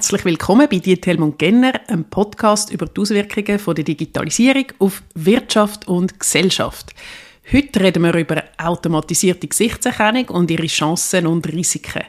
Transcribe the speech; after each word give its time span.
Herzlich 0.00 0.24
willkommen 0.24 0.66
bei 0.70 0.78
Diethelm 0.78 1.22
und 1.22 1.38
Genner, 1.38 1.78
einem 1.86 2.04
Podcast 2.04 2.72
über 2.72 2.86
die 2.86 3.02
Auswirkungen 3.02 3.58
von 3.58 3.74
der 3.74 3.84
Digitalisierung 3.84 4.64
auf 4.78 5.02
Wirtschaft 5.14 5.86
und 5.88 6.18
Gesellschaft. 6.18 6.94
Heute 7.52 7.80
reden 7.80 8.04
wir 8.04 8.14
über 8.14 8.42
automatisierte 8.56 9.46
Gesichtserkennung 9.46 10.30
und 10.30 10.50
ihre 10.50 10.68
Chancen 10.68 11.26
und 11.26 11.46
Risiken. 11.52 12.04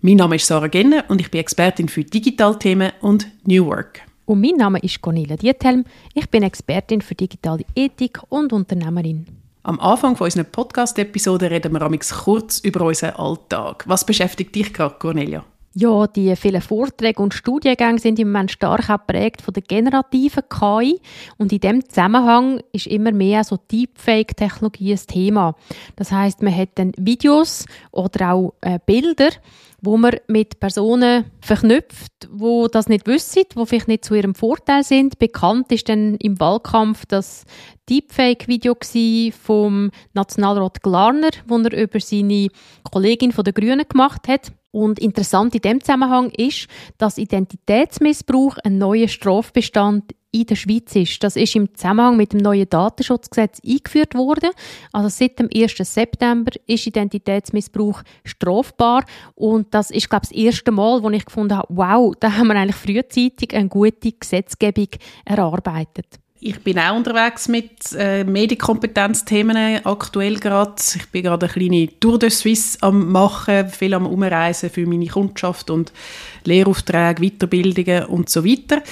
Mein 0.00 0.16
Name 0.16 0.34
ist 0.34 0.48
Sarah 0.48 0.66
Genner 0.66 1.04
und 1.06 1.20
ich 1.20 1.30
bin 1.30 1.38
Expertin 1.38 1.88
für 1.88 2.02
Digitalthemen 2.02 2.90
und 3.00 3.28
New 3.44 3.66
Work. 3.66 4.00
Und 4.24 4.40
mein 4.40 4.56
Name 4.56 4.80
ist 4.80 5.00
Cornelia 5.00 5.36
Diethelm. 5.36 5.84
Ich 6.14 6.28
bin 6.28 6.42
Expertin 6.42 7.00
für 7.00 7.14
digitale 7.14 7.64
Ethik 7.76 8.22
und 8.28 8.52
Unternehmerin. 8.52 9.24
Am 9.62 9.78
Anfang 9.78 10.16
von 10.16 10.24
unserer 10.24 10.42
Podcast-Episode 10.42 11.48
reden 11.48 11.72
wir 11.72 11.98
kurz 12.24 12.58
über 12.58 12.86
unseren 12.86 13.14
Alltag. 13.14 13.84
Was 13.86 14.04
beschäftigt 14.04 14.52
dich 14.52 14.72
gerade, 14.72 14.96
Cornelia? 14.98 15.44
Ja, 15.78 16.06
die 16.06 16.34
vielen 16.36 16.62
Vorträge 16.62 17.22
und 17.22 17.34
Studiengänge 17.34 17.98
sind 17.98 18.18
im 18.18 18.32
Moment 18.32 18.50
stark 18.50 18.88
auch 18.88 18.96
geprägt 19.06 19.42
von 19.42 19.52
der 19.52 19.62
generativen 19.62 20.42
KI. 20.48 20.98
Und 21.36 21.52
in 21.52 21.60
dem 21.60 21.86
Zusammenhang 21.86 22.62
ist 22.72 22.86
immer 22.86 23.12
mehr 23.12 23.44
so 23.44 23.58
Deepfake-Technologie 23.70 24.92
ein 24.92 25.06
Thema. 25.06 25.54
Das 25.96 26.12
heißt, 26.12 26.40
man 26.40 26.56
hat 26.56 26.70
dann 26.76 26.92
Videos 26.96 27.66
oder 27.90 28.32
auch 28.32 28.54
äh, 28.62 28.78
Bilder, 28.86 29.28
wo 29.82 29.98
man 29.98 30.16
mit 30.28 30.60
Personen 30.60 31.26
verknüpft, 31.42 32.26
wo 32.30 32.68
das 32.68 32.88
nicht 32.88 33.06
wissen, 33.06 33.44
wo 33.54 33.66
vielleicht 33.66 33.88
nicht 33.88 34.06
zu 34.06 34.14
ihrem 34.14 34.34
Vorteil 34.34 34.82
sind. 34.82 35.18
Bekannt 35.18 35.70
ist 35.72 35.90
dann 35.90 36.14
im 36.14 36.40
Wahlkampf 36.40 37.04
das 37.04 37.44
Deepfake-Video 37.90 38.76
vom 39.44 39.90
Nationalrat 40.14 40.82
Glarner, 40.82 41.32
wo 41.46 41.58
er 41.58 41.76
über 41.76 42.00
seine 42.00 42.48
Kollegin 42.90 43.32
von 43.32 43.44
der 43.44 43.52
Grünen 43.52 43.84
gemacht 43.86 44.26
hat. 44.26 44.52
Und 44.76 44.98
interessant 44.98 45.54
in 45.54 45.62
dem 45.62 45.80
Zusammenhang 45.80 46.28
ist, 46.36 46.68
dass 46.98 47.16
Identitätsmissbrauch 47.16 48.58
ein 48.62 48.76
neuer 48.76 49.08
Strafbestand 49.08 50.14
in 50.32 50.44
der 50.44 50.54
Schweiz 50.54 50.94
ist. 50.94 51.24
Das 51.24 51.34
ist 51.34 51.56
im 51.56 51.74
Zusammenhang 51.74 52.18
mit 52.18 52.34
dem 52.34 52.40
neuen 52.40 52.68
Datenschutzgesetz 52.68 53.58
eingeführt 53.66 54.14
worden. 54.14 54.50
Also 54.92 55.08
seit 55.08 55.38
dem 55.38 55.48
1. 55.50 55.76
September 55.78 56.52
ist 56.66 56.86
Identitätsmissbrauch 56.86 58.02
strafbar 58.22 59.06
und 59.34 59.72
das 59.72 59.90
ist 59.90 60.10
glaube 60.10 60.24
ich 60.24 60.36
das 60.36 60.38
erste 60.38 60.72
Mal, 60.72 61.02
wo 61.02 61.08
ich 61.08 61.24
gefunden 61.24 61.56
habe, 61.56 61.68
wow, 61.70 62.14
da 62.20 62.36
haben 62.36 62.48
wir 62.48 62.56
eigentlich 62.56 62.76
frühzeitig 62.76 63.56
eine 63.56 63.70
gute 63.70 64.12
Gesetzgebung 64.12 64.88
erarbeitet. 65.24 66.18
Ich 66.38 66.60
bin 66.60 66.78
auch 66.78 66.94
unterwegs 66.94 67.48
mit 67.48 67.92
äh, 67.96 68.22
Medienkompetenzthemen 68.22 69.84
aktuell 69.86 70.36
gerade. 70.36 70.74
Ich 70.94 71.08
bin 71.08 71.22
gerade 71.22 71.46
eine 71.46 71.52
kleine 71.52 71.88
Tour 71.98 72.18
de 72.18 72.28
Suisse 72.28 72.76
am 72.82 73.10
machen, 73.10 73.70
viel 73.70 73.94
am 73.94 74.06
Umreisen 74.06 74.68
für 74.68 74.86
meine 74.86 75.06
Kundschaft 75.06 75.70
und 75.70 75.92
Lehraufträge, 76.44 77.22
Weiterbildungen 77.22 78.04
und 78.04 78.28
so 78.28 78.44
weiter. 78.44 78.82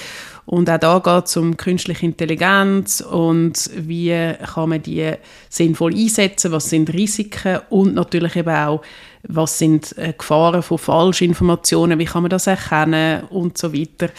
Und 0.45 0.69
auch 0.69 0.77
da 0.77 0.99
geht 0.99 1.25
es 1.25 1.37
um 1.37 1.57
künstliche 1.57 2.05
Intelligenz 2.05 3.01
und 3.01 3.69
wie 3.75 4.33
kann 4.53 4.69
man 4.69 4.81
die 4.81 5.11
sinnvoll 5.49 5.95
einsetzen, 5.95 6.51
was 6.51 6.69
sind 6.69 6.93
Risiken 6.93 7.61
und 7.69 7.95
natürlich 7.95 8.35
eben 8.35 8.55
auch, 8.55 8.81
was 9.27 9.57
sind 9.57 9.97
äh, 9.97 10.13
Gefahren 10.15 10.61
von 10.61 10.77
Falschinformationen, 10.77 11.97
wie 11.97 12.05
kann 12.05 12.21
man 12.21 12.29
das 12.29 12.45
erkennen 12.45 13.23
und 13.31 13.57
so 13.57 13.73
weiter. 13.73 14.09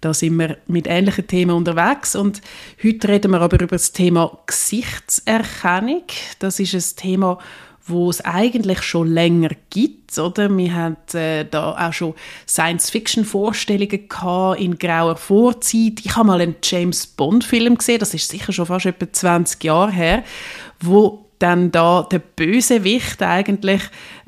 Da 0.00 0.12
sind 0.12 0.36
wir 0.38 0.58
mit 0.66 0.88
ähnlichen 0.88 1.28
Themen 1.28 1.54
unterwegs 1.54 2.16
und 2.16 2.40
heute 2.82 3.08
reden 3.08 3.30
wir 3.30 3.40
aber 3.40 3.60
über 3.60 3.76
das 3.76 3.92
Thema 3.92 4.36
Gesichtserkennung. 4.46 6.02
Das 6.40 6.58
ist 6.58 6.74
ein 6.74 6.96
Thema, 6.96 7.38
wo 7.86 8.10
es 8.10 8.20
eigentlich 8.24 8.82
schon 8.82 9.08
länger 9.08 9.50
gibt, 9.70 10.18
oder? 10.18 10.54
Wir 10.56 10.74
haben 10.74 10.96
äh, 11.14 11.44
da 11.44 11.88
auch 11.88 11.92
schon 11.92 12.14
Science-Fiction-Vorstellungen 12.48 14.08
in 14.58 14.78
grauer 14.78 15.16
Vorzeit. 15.16 16.00
Ich 16.04 16.16
habe 16.16 16.26
mal 16.26 16.40
einen 16.40 16.56
James 16.62 17.06
Bond-Film 17.06 17.78
gesehen, 17.78 17.98
das 17.98 18.14
ist 18.14 18.28
sicher 18.28 18.52
schon 18.52 18.66
fast 18.66 18.86
etwa 18.86 19.12
20 19.12 19.62
Jahre 19.64 19.92
her, 19.92 20.24
wo 20.80 21.25
dann 21.38 21.70
da 21.70 22.02
der 22.10 22.18
Bösewicht 22.18 23.22
eigentlich 23.22 23.82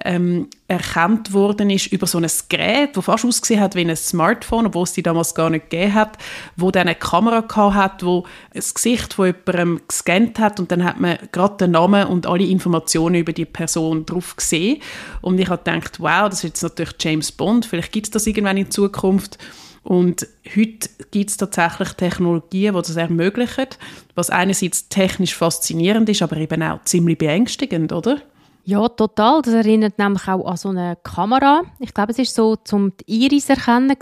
ähm, 0.05 0.49
erkannt 0.69 1.33
worden 1.33 1.71
ist 1.71 1.87
über 1.87 2.07
so 2.07 2.19
ein 2.19 2.27
Gerät, 2.49 2.97
das 2.97 3.05
fast 3.05 3.25
ausgesehen 3.25 3.61
hat 3.61 3.75
wie 3.75 3.81
ein 3.81 3.97
Smartphone, 3.97 4.67
obwohl 4.67 4.83
es 4.83 4.93
die 4.93 5.03
damals 5.03 5.35
gar 5.35 5.49
nicht 5.49 5.71
gegeben 5.71 5.95
hat, 5.95 6.19
wo 6.57 6.71
dann 6.71 6.89
eine 6.89 6.95
Kamera 6.95 7.45
hat, 7.75 8.05
wo 8.05 8.25
das 8.53 8.75
Gesicht 8.75 9.15
von 9.15 9.27
jemandem 9.27 9.81
gescannt 9.89 10.39
hat 10.39 10.61
und 10.61 10.71
dann 10.71 10.85
hat 10.85 11.01
man 11.01 11.19
gerade 11.33 11.57
den 11.57 11.71
Namen 11.71 12.07
und 12.07 12.27
alle 12.27 12.45
Informationen 12.45 13.17
über 13.17 13.33
die 13.33 13.47
Person 13.47 14.05
drauf 14.05 14.37
gesehen. 14.37 14.83
Und 15.23 15.39
ich 15.39 15.49
habe 15.49 15.63
gedacht, 15.63 16.01
wow, 16.01 16.29
das 16.29 16.39
ist 16.39 16.45
jetzt 16.45 16.63
natürlich 16.63 16.95
James 17.01 17.33
Bond, 17.33 17.65
vielleicht 17.65 17.93
gibt 17.93 18.07
es 18.07 18.11
das 18.11 18.27
irgendwann 18.27 18.59
in 18.59 18.71
Zukunft 18.71 19.39
und 19.83 20.27
heute 20.55 20.89
gibt 21.11 21.31
es 21.31 21.37
tatsächlich 21.37 21.93
Technologien, 21.93 22.75
die 22.75 22.81
das 22.83 22.97
ermöglichen, 22.97 23.67
was 24.15 24.31
einerseits 24.31 24.89
technisch 24.89 25.35
faszinierend 25.35 26.09
ist, 26.09 26.23
aber 26.23 26.37
eben 26.37 26.63
auch 26.63 26.83
ziemlich 26.85 27.19
beängstigend, 27.19 27.93
oder? 27.93 28.21
Ja, 28.69 28.87
total. 28.87 29.41
Das 29.41 29.55
erinnert 29.55 29.99
nämlich 29.99 30.29
auch 30.29 30.45
an 30.45 30.59
so 30.59 30.69
eine 30.69 30.99
Kamera. 31.03 31.63
Ich 31.79 31.95
glaube, 31.95 32.13
es 32.13 32.19
ist 32.19 32.35
so 32.35 32.55
zum 32.55 32.93
die 32.99 33.25
Iris 33.25 33.49
erkennen 33.49 33.97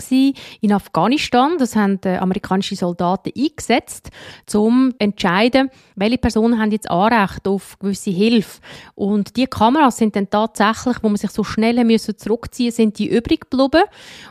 in 0.59 0.73
Afghanistan. 0.73 1.57
Das 1.57 1.77
haben 1.77 2.01
die 2.01 2.09
amerikanische 2.09 2.75
Soldaten 2.75 3.31
eingesetzt, 3.33 4.09
um 4.53 4.91
zu 4.91 4.95
entscheiden, 4.99 5.69
welche 5.95 6.17
Personen 6.17 6.59
haben 6.59 6.71
jetzt 6.71 6.91
Anrecht 6.91 7.47
auf 7.47 7.79
gewisse 7.79 8.09
Hilfe. 8.09 8.59
Und 8.93 9.37
die 9.37 9.47
Kameras 9.47 9.99
sind 9.99 10.17
dann 10.17 10.29
tatsächlich, 10.29 10.97
wo 11.01 11.07
man 11.07 11.15
sich 11.15 11.31
so 11.31 11.45
schnell 11.45 11.81
müssen 11.85 12.17
zurückziehen, 12.17 12.73
sind 12.73 12.99
die 12.99 13.07
übrig 13.07 13.49
geblieben. 13.49 13.85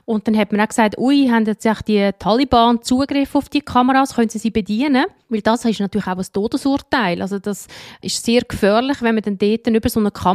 Und 0.04 0.28
dann 0.28 0.36
hat 0.36 0.52
man 0.52 0.60
auch 0.60 0.68
gesagt, 0.68 0.98
ui, 0.98 1.30
haben 1.30 1.46
jetzt 1.46 1.66
die 1.88 2.10
Taliban 2.18 2.82
Zugriff 2.82 3.34
auf 3.34 3.48
die 3.48 3.62
Kameras, 3.62 4.14
können 4.14 4.28
sie 4.28 4.38
sie 4.38 4.50
bedienen? 4.50 5.06
Weil 5.28 5.40
das 5.40 5.64
ist 5.64 5.80
natürlich 5.80 6.06
auch 6.06 6.18
ein 6.18 6.26
Todesurteil. 6.32 7.20
Also 7.20 7.40
das 7.40 7.66
ist 8.00 8.24
sehr 8.24 8.42
gefährlich, 8.42 9.02
wenn 9.02 9.16
man 9.16 9.24
dann 9.24 9.38
dort 9.38 9.66
über 9.66 9.88
so 9.88 9.98
eine 9.98 10.12
Kamera 10.12 10.25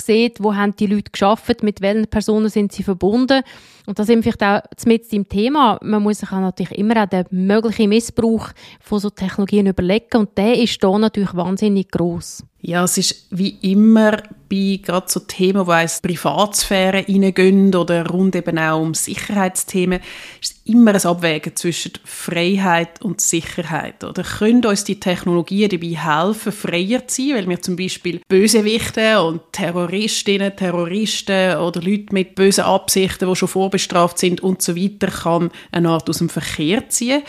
sieht, 0.00 0.42
wo 0.42 0.54
haben 0.54 0.74
die 0.76 0.86
Leute 0.86 1.10
geschafft, 1.10 1.62
mit 1.62 1.80
welchen 1.80 2.06
Personen 2.06 2.48
sind 2.48 2.72
sie 2.72 2.82
verbunden. 2.82 3.42
Und 3.86 3.98
das 3.98 4.08
ist 4.08 4.22
vielleicht 4.22 4.42
auch 4.42 4.62
mit 4.84 5.10
dem 5.12 5.28
Thema. 5.28 5.78
Man 5.82 6.02
muss 6.02 6.18
sich 6.18 6.30
natürlich 6.30 6.76
immer 6.76 7.02
auch 7.02 7.08
den 7.08 7.24
möglichen 7.30 7.88
Missbrauch 7.88 8.48
von 8.80 8.98
so 8.98 9.10
Technologien 9.10 9.66
überlegen. 9.66 10.18
Und 10.18 10.36
der 10.36 10.58
ist 10.58 10.82
da 10.82 10.98
natürlich 10.98 11.34
wahnsinnig 11.34 11.90
groß. 11.90 12.44
Ja, 12.66 12.82
es 12.82 12.98
ist 12.98 13.28
wie 13.30 13.58
immer 13.62 14.24
bei 14.48 14.80
gerade 14.82 15.06
so 15.08 15.20
Themen, 15.20 15.66
die 15.66 15.82
in 15.82 15.88
Privatsphäre 16.02 16.98
hineingehen 16.98 17.72
oder 17.74 18.08
rund 18.08 18.34
eben 18.34 18.58
auch 18.58 18.80
um 18.80 18.92
Sicherheitsthemen, 18.92 20.00
ist 20.40 20.52
es 20.52 20.60
immer 20.64 20.92
ein 20.92 21.04
Abwägen 21.04 21.54
zwischen 21.54 21.92
Freiheit 22.04 23.02
und 23.02 23.20
Sicherheit. 23.20 24.02
Oder 24.02 24.24
können 24.24 24.64
uns 24.66 24.82
die 24.82 24.98
Technologien 24.98 25.68
dabei 25.68 25.96
helfen, 25.96 26.50
freier 26.50 27.06
zu 27.06 27.22
sein, 27.22 27.36
weil 27.36 27.48
wir 27.48 27.62
zum 27.62 27.76
Beispiel 27.76 28.20
Bösewichte 28.28 29.22
und 29.22 29.42
Terroristinnen, 29.52 30.56
Terroristen 30.56 31.58
oder 31.58 31.80
Leute 31.80 32.12
mit 32.12 32.34
bösen 32.34 32.64
Absichten, 32.64 33.28
die 33.28 33.36
schon 33.36 33.48
vorbestraft 33.48 34.18
sind 34.18 34.40
und 34.40 34.60
so 34.60 34.76
weiter, 34.76 35.06
kann 35.06 35.50
eine 35.70 35.90
Art 35.90 36.10
aus 36.10 36.18
dem 36.18 36.28
Verkehr 36.28 36.88
ziehen. 36.88 37.22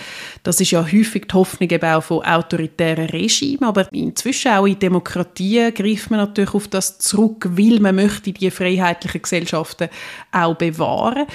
Das 0.47 0.61
ist 0.61 0.71
ja 0.71 0.81
häufig 0.81 1.25
die 1.27 1.33
Hoffnung 1.33 1.69
eben 1.69 1.89
auch 1.89 2.01
von 2.01 2.23
autoritären 2.23 3.09
Regimen, 3.09 3.65
aber 3.65 3.91
inzwischen 3.91 4.53
auch 4.53 4.65
in 4.65 4.79
Demokratien 4.79 5.73
Demokratie 5.73 5.73
greift 5.73 6.09
man 6.09 6.21
natürlich 6.21 6.53
auf 6.53 6.69
das 6.69 6.99
zurück, 6.99 7.49
weil 7.51 7.81
man 7.81 7.95
möchte 7.95 8.31
die 8.31 8.49
freiheitlichen 8.49 9.21
Gesellschaften 9.21 9.89
auch 10.31 10.55
bewahren. 10.55 11.25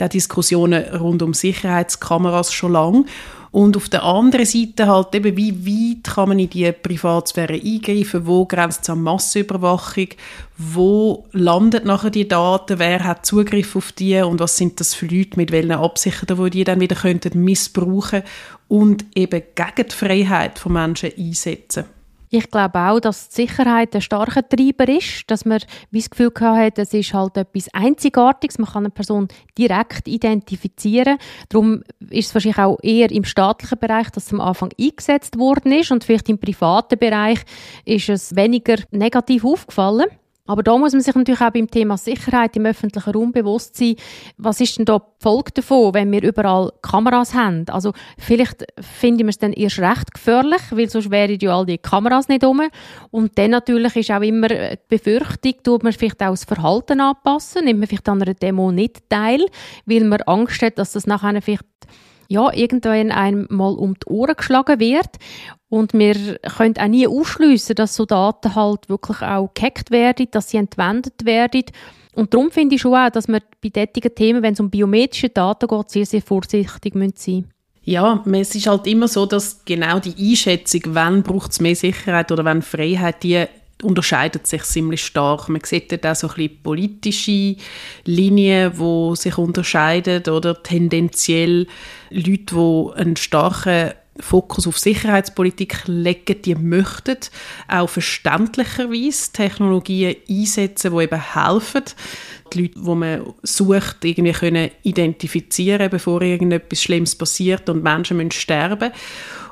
Auch 0.00 0.08
Diskussionen 0.08 0.82
rund 0.96 1.22
um 1.22 1.32
Sicherheitskameras 1.32 2.52
schon 2.52 2.72
lange. 2.72 3.04
Und 3.56 3.74
auf 3.78 3.88
der 3.88 4.02
anderen 4.02 4.44
Seite 4.44 4.86
halt 4.86 5.14
eben, 5.14 5.34
wie 5.34 5.94
weit 5.94 6.12
kann 6.14 6.28
man 6.28 6.38
in 6.38 6.50
die 6.50 6.70
Privatsphäre 6.72 7.54
eingreifen, 7.54 8.26
wo 8.26 8.44
grenzt 8.44 8.82
es 8.82 8.90
an 8.90 9.00
Massenüberwachung, 9.00 10.08
wo 10.58 11.24
landet 11.32 11.86
nachher 11.86 12.10
die 12.10 12.28
Daten, 12.28 12.78
wer 12.78 13.02
hat 13.02 13.24
Zugriff 13.24 13.74
auf 13.74 13.92
die? 13.92 14.20
Und 14.20 14.40
was 14.40 14.58
sind 14.58 14.78
das 14.78 14.92
für 14.92 15.06
Leute, 15.06 15.38
mit 15.38 15.52
welchen 15.52 15.72
Absichten, 15.72 16.36
wo 16.36 16.48
die 16.48 16.64
dann 16.64 16.80
wieder 16.80 16.96
könnten 16.96 17.42
missbrauchen 17.42 18.24
und 18.68 19.06
eben 19.14 19.42
gegen 19.54 19.88
die 19.88 19.94
Freiheit 19.94 20.58
von 20.58 20.74
Menschen 20.74 21.12
einsetzen. 21.16 21.95
Ich 22.36 22.50
glaube 22.50 22.78
auch, 22.78 23.00
dass 23.00 23.30
die 23.30 23.46
Sicherheit 23.46 23.94
ein 23.94 24.02
starker 24.02 24.46
Treiber 24.46 24.86
ist, 24.88 25.22
dass 25.28 25.46
man 25.46 25.58
wie 25.90 26.00
das 26.00 26.10
Gefühl 26.10 26.30
hat, 26.38 26.78
es 26.78 26.92
ist 26.92 27.14
halt 27.14 27.38
etwas 27.38 27.72
Einzigartiges, 27.72 28.58
man 28.58 28.68
kann 28.68 28.84
eine 28.84 28.90
Person 28.90 29.28
direkt 29.56 30.06
identifizieren. 30.06 31.16
Darum 31.48 31.82
ist 32.10 32.28
es 32.28 32.34
wahrscheinlich 32.34 32.58
auch 32.58 32.78
eher 32.82 33.10
im 33.10 33.24
staatlichen 33.24 33.78
Bereich, 33.78 34.10
dass 34.10 34.26
es 34.26 34.32
am 34.34 34.42
Anfang 34.42 34.68
eingesetzt 34.78 35.38
worden 35.38 35.72
ist 35.72 35.90
und 35.90 36.04
vielleicht 36.04 36.28
im 36.28 36.38
privaten 36.38 36.98
Bereich 36.98 37.38
ist 37.86 38.10
es 38.10 38.36
weniger 38.36 38.76
negativ 38.90 39.42
aufgefallen. 39.42 40.10
Aber 40.46 40.62
da 40.62 40.76
muss 40.76 40.92
man 40.92 41.02
sich 41.02 41.14
natürlich 41.14 41.40
auch 41.40 41.50
beim 41.50 41.70
Thema 41.70 41.96
Sicherheit 41.96 42.56
im 42.56 42.66
öffentlichen 42.66 43.10
Raum 43.10 43.32
bewusst 43.32 43.76
sein, 43.76 43.96
was 44.36 44.60
ist 44.60 44.78
denn 44.78 44.84
da 44.84 44.98
die 44.98 45.22
Folge 45.22 45.52
davon, 45.54 45.94
wenn 45.94 46.12
wir 46.12 46.22
überall 46.22 46.72
Kameras 46.82 47.34
haben? 47.34 47.64
Also 47.68 47.92
vielleicht 48.18 48.64
finden 48.80 49.26
wir 49.26 49.30
es 49.30 49.38
dann 49.38 49.52
erst 49.52 49.78
recht 49.78 50.14
gefährlich, 50.14 50.62
weil 50.70 50.88
sonst 50.88 51.10
wären 51.10 51.38
ja 51.40 51.56
all 51.56 51.66
die 51.66 51.78
Kameras 51.78 52.28
nicht 52.28 52.44
um. 52.44 52.62
Und 53.10 53.36
dann 53.38 53.50
natürlich 53.50 53.96
ist 53.96 54.10
auch 54.10 54.22
immer 54.22 54.48
die 54.48 54.78
Befürchtung, 54.88 55.54
tut 55.62 55.82
man 55.82 55.92
vielleicht 55.92 56.22
auch 56.22 56.30
das 56.30 56.44
Verhalten 56.44 57.00
anpassen, 57.00 57.64
nimmt 57.64 57.80
man 57.80 57.88
vielleicht 57.88 58.08
an 58.08 58.22
einer 58.22 58.34
Demo 58.34 58.70
nicht 58.70 59.08
teil, 59.08 59.44
weil 59.84 60.04
man 60.04 60.20
Angst 60.22 60.62
hat, 60.62 60.78
dass 60.78 60.92
das 60.92 61.06
nachher 61.06 61.40
vielleicht 61.42 61.64
ja, 62.28 62.52
irgendwann 62.52 63.12
einmal 63.12 63.74
um 63.74 63.94
die 63.94 64.10
Ohren 64.10 64.36
geschlagen 64.36 64.80
wird. 64.80 65.16
Und 65.68 65.92
wir 65.94 66.38
können 66.56 66.76
auch 66.78 66.86
nie 66.86 67.06
ausschliessen, 67.06 67.74
dass 67.74 67.96
so 67.96 68.06
Daten 68.06 68.54
halt 68.54 68.88
wirklich 68.88 69.20
auch 69.22 69.50
gehackt 69.54 69.90
werden, 69.90 70.28
dass 70.30 70.50
sie 70.50 70.58
entwendet 70.58 71.24
werden. 71.24 71.64
Und 72.14 72.32
darum 72.32 72.50
finde 72.50 72.76
ich 72.76 72.80
schon 72.80 72.94
auch, 72.94 73.10
dass 73.10 73.28
wir 73.28 73.40
bei 73.60 73.70
solchen 73.74 74.14
Themen, 74.14 74.42
wenn 74.42 74.54
es 74.54 74.60
um 74.60 74.70
biometrische 74.70 75.28
Daten 75.28 75.68
geht, 75.68 75.90
sehr, 75.90 76.06
sehr 76.06 76.22
vorsichtig 76.22 76.94
sein 76.94 76.98
müssen. 76.98 77.52
Ja, 77.82 78.24
es 78.32 78.54
ist 78.54 78.66
halt 78.66 78.86
immer 78.88 79.06
so, 79.06 79.26
dass 79.26 79.64
genau 79.64 80.00
die 80.00 80.30
Einschätzung, 80.30 80.80
wann 80.86 81.22
braucht 81.22 81.52
es 81.52 81.60
mehr 81.60 81.76
Sicherheit 81.76 82.32
oder 82.32 82.44
wann 82.44 82.62
Freiheit, 82.62 83.22
die 83.22 83.44
unterscheidet 83.82 84.46
sich 84.46 84.62
ziemlich 84.62 85.04
stark. 85.04 85.48
Man 85.48 85.62
sieht 85.64 85.92
dort 85.92 86.06
auch 86.06 86.14
so 86.14 86.28
ein 86.28 86.34
bisschen 86.34 86.62
politische 86.62 87.56
Linien, 88.04 88.72
die 88.72 89.16
sich 89.16 89.36
unterscheiden 89.36 90.22
oder? 90.32 90.62
Tendenziell 90.62 91.66
Leute, 92.10 92.54
die 92.54 93.00
einen 93.00 93.16
starken 93.16 93.92
Fokus 94.18 94.66
auf 94.66 94.78
Sicherheitspolitik 94.78 95.82
legen, 95.86 96.40
die 96.42 96.54
möchten 96.54 97.18
auch 97.68 97.88
verständlicherweise 97.88 99.32
Technologien 99.32 100.16
einsetzen, 100.28 100.96
die 100.96 101.02
eben 101.04 101.34
helfen, 101.34 101.82
die 102.52 102.62
Leute, 102.62 102.80
die 102.80 102.94
man 102.94 103.34
sucht, 103.42 104.04
irgendwie 104.04 104.32
können 104.32 104.70
identifizieren, 104.82 105.90
bevor 105.90 106.22
irgendetwas 106.22 106.82
Schlimmes 106.82 107.14
passiert 107.14 107.68
und 107.68 107.82
Menschen 107.82 108.16
müssen 108.16 108.32
sterben 108.32 108.92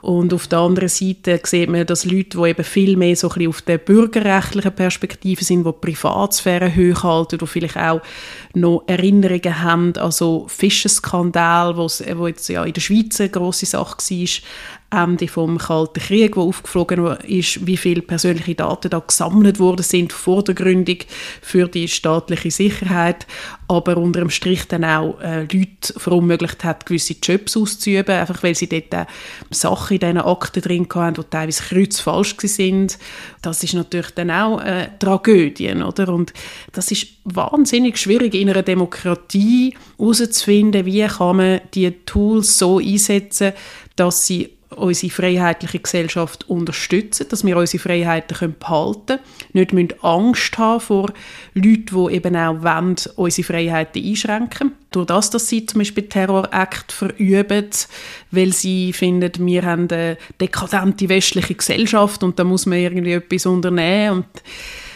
und 0.05 0.35
auf 0.35 0.49
der 0.49 0.59
anderen 0.59 0.91
Seite 0.91 1.41
sieht 1.45 1.71
man, 1.71 1.87
dass 1.87 2.05
Leute, 2.05 2.37
die 2.37 2.51
eben 2.51 2.62
viel 2.62 2.95
mehr 2.99 3.17
so 3.17 3.29
auf 3.29 3.62
der 3.62 3.79
bürgerrechtlichen 3.79 4.75
Perspektive 4.75 5.43
sind, 5.43 5.65
die 5.65 5.73
die 5.73 5.79
Privatsphäre 5.81 6.71
hochhalten, 6.77 7.39
die 7.39 7.47
vielleicht 7.47 7.79
auch 7.79 8.03
noch 8.53 8.85
Erinnerungen 8.87 9.62
haben 9.62 9.97
an 9.97 10.12
so 10.12 10.45
Fischeskandal, 10.47 11.79
wo 11.79 12.27
jetzt 12.27 12.49
ja 12.51 12.65
in 12.65 12.75
der 12.75 12.83
Schweiz 12.83 13.19
eine 13.19 13.31
grosse 13.31 13.65
Sache 13.65 13.97
war, 13.97 15.05
Ende 15.05 15.27
vom 15.27 15.59
Kalten 15.59 16.01
Krieg, 16.01 16.37
wo 16.37 16.49
aufgeflogen 16.49 17.17
ist, 17.27 17.67
wie 17.67 17.79
viele 17.79 18.03
persönliche 18.03 18.55
Daten 18.55 18.91
da 18.91 19.01
gesammelt 19.01 19.59
worden 19.59 19.83
sind 19.83 20.12
vor 20.12 20.45
der 20.45 20.55
Gründung 20.55 20.99
für 21.41 21.67
die 21.67 21.89
staatliche 21.89 22.51
Sicherheit, 22.51 23.27
aber 23.66 23.96
unter 23.96 24.20
dem 24.20 24.31
Strich 24.31 24.66
dann 24.69 24.84
auch 24.84 25.20
äh, 25.20 25.43
Leute 25.43 25.99
verunmöglicht 25.99 26.64
hat, 26.64 26.87
gewisse 26.87 27.14
Jobs 27.22 27.56
auszuüben, 27.56 28.14
einfach 28.14 28.43
weil 28.43 28.55
sie 28.55 28.69
dort 28.69 28.93
äh, 28.93 29.06
Sachen 29.50 29.94
in 29.94 30.00
diesen 30.00 30.19
Akten 30.19 30.62
drin 30.62 30.87
hatten, 30.94 31.14
die 31.14 31.31
teilweise 31.31 31.62
kreuzfalsch 31.62 32.37
sind. 32.40 32.99
Das 33.43 33.62
ist 33.62 33.75
natürlich 33.75 34.11
dann 34.11 34.31
auch 34.31 34.61
äh, 34.61 34.88
Tragödien, 34.99 35.82
oder? 35.82 36.12
Und 36.12 36.32
das 36.72 36.90
ist 36.90 37.06
wahnsinnig 37.25 37.96
schwierig 37.96 38.34
in 38.34 38.50
einer 38.50 38.62
Demokratie 38.62 39.75
herauszufinden, 39.99 40.84
wie 40.84 41.06
kann 41.06 41.37
man 41.37 41.60
die 41.72 41.90
Tools 42.05 42.58
so 42.58 42.78
einsetzen, 42.78 43.52
dass 43.96 44.26
sie 44.26 44.50
unsere 44.76 45.12
freiheitliche 45.12 45.79
Gesellschaft 45.79 46.49
unterstützen, 46.49 47.26
dass 47.29 47.44
wir 47.44 47.56
unsere 47.56 47.82
Freiheiten 47.82 48.55
behalten 48.59 49.19
können, 49.53 49.76
nicht 49.76 50.05
Angst 50.05 50.59
haben 50.59 50.81
vor 50.81 51.12
Leuten, 51.55 51.87
die 52.09 52.15
eben 52.15 52.37
auch 52.37 52.62
wollen, 52.62 52.97
unsere 53.17 53.47
Freiheiten 53.47 54.05
einschränken. 54.05 54.73
Durch 54.91 55.06
das, 55.06 55.31
dass 55.31 55.49
sie 55.49 55.67
zum 55.67 55.81
Beispiel 55.81 56.09
Terrorakt 56.09 56.93
verüben, 56.93 57.71
weil 58.31 58.53
sie 58.53 58.93
finden, 58.93 59.32
wir 59.47 59.65
haben 59.65 59.88
eine 59.91 60.17
dekadente 60.41 61.09
westliche 61.09 61.55
Gesellschaft 61.55 62.23
und 62.23 62.38
da 62.38 62.44
muss 62.44 62.67
man 62.67 62.79
irgendwie 62.79 63.12
etwas 63.12 63.47
unternehmen 63.47 64.19
und 64.19 64.27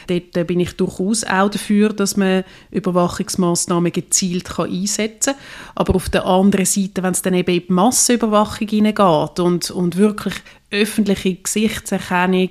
Dort 0.08 0.46
bin 0.46 0.60
ich 0.60 0.76
durchaus 0.76 1.24
auch 1.24 1.50
dafür, 1.50 1.90
dass 1.90 2.16
man 2.16 2.44
Überwachungsmaßnahmen 2.70 3.92
gezielt 3.92 4.46
kann 4.46 4.70
einsetzen 4.70 5.34
kann. 5.34 5.42
Aber 5.74 5.94
auf 5.94 6.08
der 6.08 6.26
anderen 6.26 6.64
Seite, 6.64 7.02
wenn 7.02 7.12
es 7.12 7.22
dann 7.22 7.34
eben 7.34 7.54
in 7.54 7.66
die 7.66 7.72
Massenüberwachung 7.72 8.68
hineingeht 8.68 9.40
und, 9.40 9.70
und 9.70 9.96
wirklich 9.96 10.34
öffentliche 10.70 11.34
Gesichtserkennung 11.34 12.50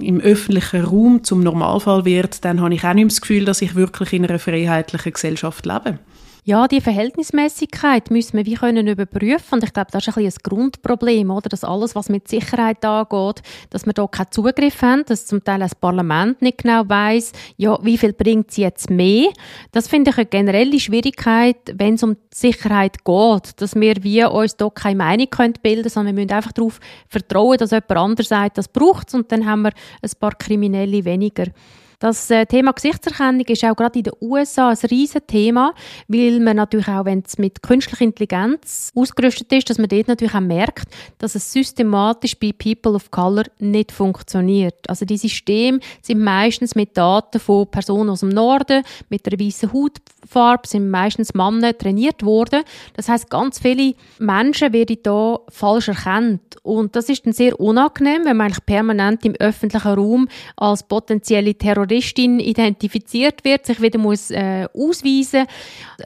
im 0.00 0.20
öffentlichen 0.20 0.84
Raum 0.84 1.24
zum 1.24 1.40
Normalfall 1.40 2.04
wird, 2.04 2.44
dann 2.44 2.60
habe 2.60 2.74
ich 2.74 2.84
auch 2.84 2.94
nicht 2.94 3.10
das 3.10 3.20
Gefühl, 3.20 3.44
dass 3.44 3.62
ich 3.62 3.74
wirklich 3.74 4.12
in 4.12 4.24
einer 4.24 4.38
freiheitlichen 4.38 5.12
Gesellschaft 5.12 5.66
lebe. 5.66 5.98
Ja, 6.44 6.66
die 6.66 6.80
Verhältnismäßigkeit 6.80 8.10
müssen 8.10 8.36
wir 8.36 8.44
wie 8.46 8.54
können 8.54 8.88
überprüfen 8.88 9.54
und 9.54 9.62
ich 9.62 9.72
glaube, 9.72 9.92
das 9.92 10.08
ist 10.08 10.18
ein, 10.18 10.24
ein 10.24 10.32
Grundproblem, 10.42 11.30
oder, 11.30 11.48
dass 11.48 11.62
alles, 11.62 11.94
was 11.94 12.08
mit 12.08 12.26
Sicherheit 12.26 12.84
angeht, 12.84 13.42
dass 13.70 13.86
wir 13.86 13.92
da 13.92 14.08
keinen 14.08 14.32
Zugriff 14.32 14.82
haben, 14.82 15.04
dass 15.06 15.26
zum 15.26 15.44
Teil 15.44 15.60
das 15.60 15.76
Parlament 15.76 16.42
nicht 16.42 16.58
genau 16.58 16.82
weiß, 16.88 17.30
ja, 17.58 17.78
wie 17.84 17.96
viel 17.96 18.12
bringt 18.12 18.50
sie 18.50 18.62
jetzt 18.62 18.90
mehr. 18.90 19.28
Das 19.70 19.86
finde 19.86 20.10
ich 20.10 20.16
eine 20.18 20.26
generelle 20.26 20.80
Schwierigkeit, 20.80 21.58
wenn 21.74 21.94
es 21.94 22.02
um 22.02 22.16
Sicherheit 22.34 23.04
geht, 23.04 23.60
dass 23.60 23.76
wir 23.76 24.02
wie 24.02 24.24
uns 24.24 24.56
da 24.56 24.68
keine 24.68 24.96
Meinung 24.96 25.30
können 25.30 25.54
bilden, 25.62 25.90
sondern 25.90 26.16
wir 26.16 26.24
müssen 26.24 26.34
einfach 26.34 26.50
darauf 26.50 26.80
vertrauen, 27.06 27.58
dass 27.58 27.70
jemand 27.70 27.92
anderes 27.92 28.30
sagt, 28.30 28.58
das 28.58 28.66
braucht 28.66 29.06
es 29.06 29.14
und 29.14 29.30
dann 29.30 29.46
haben 29.46 29.62
wir 29.62 29.72
ein 30.02 30.10
paar 30.18 30.32
Kriminelle 30.32 31.04
weniger. 31.04 31.44
Das 32.02 32.32
äh, 32.32 32.46
Thema 32.46 32.72
Gesichtserkennung 32.72 33.46
ist 33.46 33.64
auch 33.64 33.76
gerade 33.76 34.00
in 34.00 34.02
den 34.02 34.14
USA 34.20 34.70
ein 34.70 34.76
riesiges 34.90 35.22
Thema, 35.28 35.72
weil 36.08 36.40
man 36.40 36.56
natürlich 36.56 36.88
auch, 36.88 37.04
wenn 37.04 37.22
es 37.24 37.38
mit 37.38 37.62
künstlicher 37.62 38.02
Intelligenz 38.02 38.90
ausgerüstet 38.96 39.52
ist, 39.52 39.70
dass 39.70 39.78
man 39.78 39.88
dort 39.88 40.08
natürlich 40.08 40.34
auch 40.34 40.40
merkt, 40.40 40.88
dass 41.18 41.36
es 41.36 41.52
systematisch 41.52 42.36
bei 42.36 42.50
People 42.58 42.94
of 42.94 43.12
Color 43.12 43.44
nicht 43.60 43.92
funktioniert. 43.92 44.74
Also 44.88 45.04
die 45.04 45.16
Systeme 45.16 45.78
sind 46.02 46.18
meistens 46.18 46.74
mit 46.74 46.96
Daten 46.96 47.38
von 47.38 47.68
Personen 47.68 48.10
aus 48.10 48.18
dem 48.18 48.30
Norden, 48.30 48.82
mit 49.08 49.24
einer 49.28 49.38
weißen 49.38 49.72
Hautfarbe, 49.72 50.66
sind 50.66 50.90
meistens 50.90 51.34
Männer 51.34 51.78
trainiert 51.78 52.24
worden. 52.24 52.64
Das 52.94 53.08
heißt, 53.08 53.30
ganz 53.30 53.60
viele 53.60 53.94
Menschen 54.18 54.72
werden 54.72 54.98
da 55.04 55.38
falsch 55.50 55.86
erkannt 55.86 56.56
und 56.64 56.96
das 56.96 57.08
ist 57.08 57.26
dann 57.26 57.32
sehr 57.32 57.60
unangenehm, 57.60 58.24
wenn 58.24 58.36
man 58.36 58.46
eigentlich 58.46 58.66
permanent 58.66 59.24
im 59.24 59.36
öffentlichen 59.36 59.86
Raum 59.86 60.28
als 60.56 60.82
potenzielle 60.82 61.54
Terroristin 61.54 61.91
Terroristin 61.92 62.40
identifiziert 62.40 63.44
wird, 63.44 63.66
sich 63.66 63.80
wieder 63.82 63.98
muss 63.98 64.30
äh, 64.30 64.66
ausweisen 64.74 65.46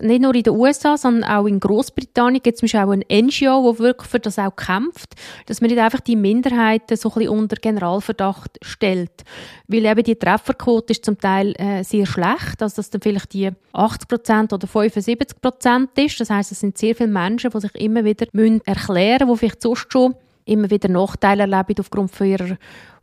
Nicht 0.01 0.23
nur 0.23 0.35
in 0.35 0.43
den 0.43 0.55
USA, 0.55 0.97
sondern 0.97 1.31
auch 1.31 1.47
in 1.47 1.61
Großbritannien 1.61 2.43
gibt 2.43 2.63
es 2.63 2.75
auch 2.75 2.91
ein 2.91 3.05
NGO, 3.11 3.71
das 3.71 3.79
wirklich 3.79 4.11
für 4.11 4.19
das 4.19 4.39
auch 4.39 4.55
kämpft, 4.57 5.15
dass 5.47 5.61
man 5.61 5.71
nicht 5.71 5.81
einfach 5.81 6.01
die 6.01 6.17
Minderheiten 6.17 6.97
so 6.97 7.11
ein 7.11 7.15
bisschen 7.15 7.31
unter 7.31 7.57
Generalverdacht 7.57 8.59
stellt. 8.63 9.25
Weil 9.69 9.87
eben 9.87 10.03
die 10.03 10.17
Trefferquote 10.17 10.93
ist 10.93 11.05
zum 11.05 11.19
Teil 11.19 11.55
äh, 11.59 11.85
sehr 11.85 12.07
schlecht, 12.07 12.61
also 12.61 12.77
dass 12.77 12.91
dann 12.91 13.01
vielleicht 13.01 13.33
die 13.33 13.51
80% 13.73 14.53
oder 14.53 14.67
75% 14.67 16.05
ist. 16.05 16.21
Das 16.21 16.31
heißt, 16.31 16.53
es 16.53 16.61
sind 16.61 16.79
sehr 16.79 16.95
viele 16.95 17.09
Menschen, 17.09 17.51
die 17.51 17.61
sich 17.61 17.75
immer 17.77 18.05
wieder 18.05 18.27
erklären 18.65 19.29
müssen, 19.29 19.35
die 19.35 19.39
vielleicht 19.39 19.63
sonst 19.63 19.93
schon 19.93 20.15
immer 20.47 20.71
wieder 20.71 20.89
Nachteile 20.89 21.43
erleben 21.43 21.75
aufgrund 21.79 22.11
von 22.11 22.27
ihrer 22.27 22.57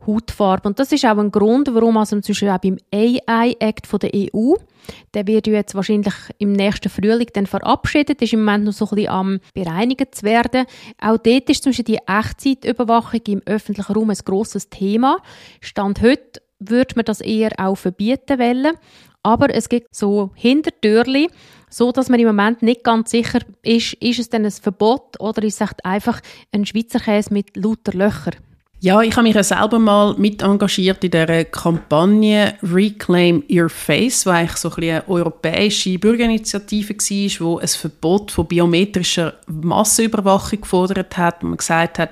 Hautfarbe. 0.06 0.68
Und 0.68 0.78
das 0.78 0.92
ist 0.92 1.04
auch 1.04 1.16
ein 1.16 1.30
Grund, 1.30 1.72
warum 1.72 1.96
also 1.96 2.20
zum 2.20 2.32
Beispiel 2.32 2.48
auch 2.50 2.58
beim 2.58 2.78
AI-Act 2.92 4.02
der 4.02 4.10
EU, 4.14 4.54
der 5.14 5.26
wird 5.26 5.46
jetzt 5.46 5.74
wahrscheinlich 5.74 6.14
im 6.38 6.52
nächsten 6.52 6.88
Frühling 6.88 7.28
dann 7.32 7.46
verabschiedet, 7.46 8.20
ist 8.20 8.32
im 8.32 8.44
Moment 8.44 8.64
noch 8.64 8.72
so 8.72 8.86
ein 8.86 8.96
bisschen 8.96 9.10
am 9.10 9.40
bereinigt 9.54 10.14
zu 10.14 10.24
werden. 10.24 10.66
Auch 11.00 11.18
dort 11.18 11.48
ist 11.48 11.62
zum 11.62 11.70
Beispiel 11.70 11.84
die 11.84 12.00
Echtzeitüberwachung 12.06 13.20
im 13.28 13.42
öffentlichen 13.46 13.92
Raum 13.92 14.10
ein 14.10 14.18
grosses 14.24 14.68
Thema. 14.68 15.18
Stand 15.60 16.02
heute 16.02 16.42
würde 16.58 16.94
man 16.96 17.04
das 17.04 17.20
eher 17.20 17.52
auch 17.58 17.76
verbieten 17.76 18.38
wollen. 18.38 18.76
Aber 19.22 19.54
es 19.54 19.70
gibt 19.70 19.94
so 19.94 20.32
Hintertürchen, 20.34 21.28
so 21.74 21.90
dass 21.90 22.08
man 22.08 22.20
im 22.20 22.28
Moment 22.28 22.62
nicht 22.62 22.84
ganz 22.84 23.10
sicher 23.10 23.40
ist, 23.62 23.94
ist 23.94 24.20
es 24.20 24.28
denn 24.28 24.44
ein 24.44 24.50
Verbot 24.52 25.18
oder 25.18 25.42
ist 25.42 25.60
es 25.60 25.68
einfach 25.82 26.20
ein 26.52 26.64
Schweizer 26.64 27.00
Käse 27.00 27.34
mit 27.34 27.56
lauter 27.56 27.92
Löchern? 27.92 28.36
Ja, 28.78 29.00
ich 29.00 29.16
habe 29.16 29.22
mich 29.22 29.34
ja 29.34 29.42
selber 29.42 29.78
mal 29.78 30.14
mit 30.16 30.42
engagiert 30.42 31.02
in 31.02 31.10
der 31.10 31.46
Kampagne 31.46 32.54
Reclaim 32.62 33.42
Your 33.50 33.70
Face, 33.70 34.22
die 34.22 34.30
eigentlich 34.30 34.56
so 34.56 34.70
ein 34.70 34.82
eine 34.84 35.08
europäische 35.08 35.98
Bürgerinitiative 35.98 36.94
war, 36.94 37.58
die 37.58 37.62
ein 37.62 37.68
Verbot 37.68 38.30
von 38.30 38.46
biometrischer 38.46 39.34
Massenüberwachung 39.46 40.60
gefordert 40.60 41.16
hat, 41.16 41.42
wo 41.42 41.46
man 41.46 41.56
gesagt 41.56 41.98
hat, 41.98 42.10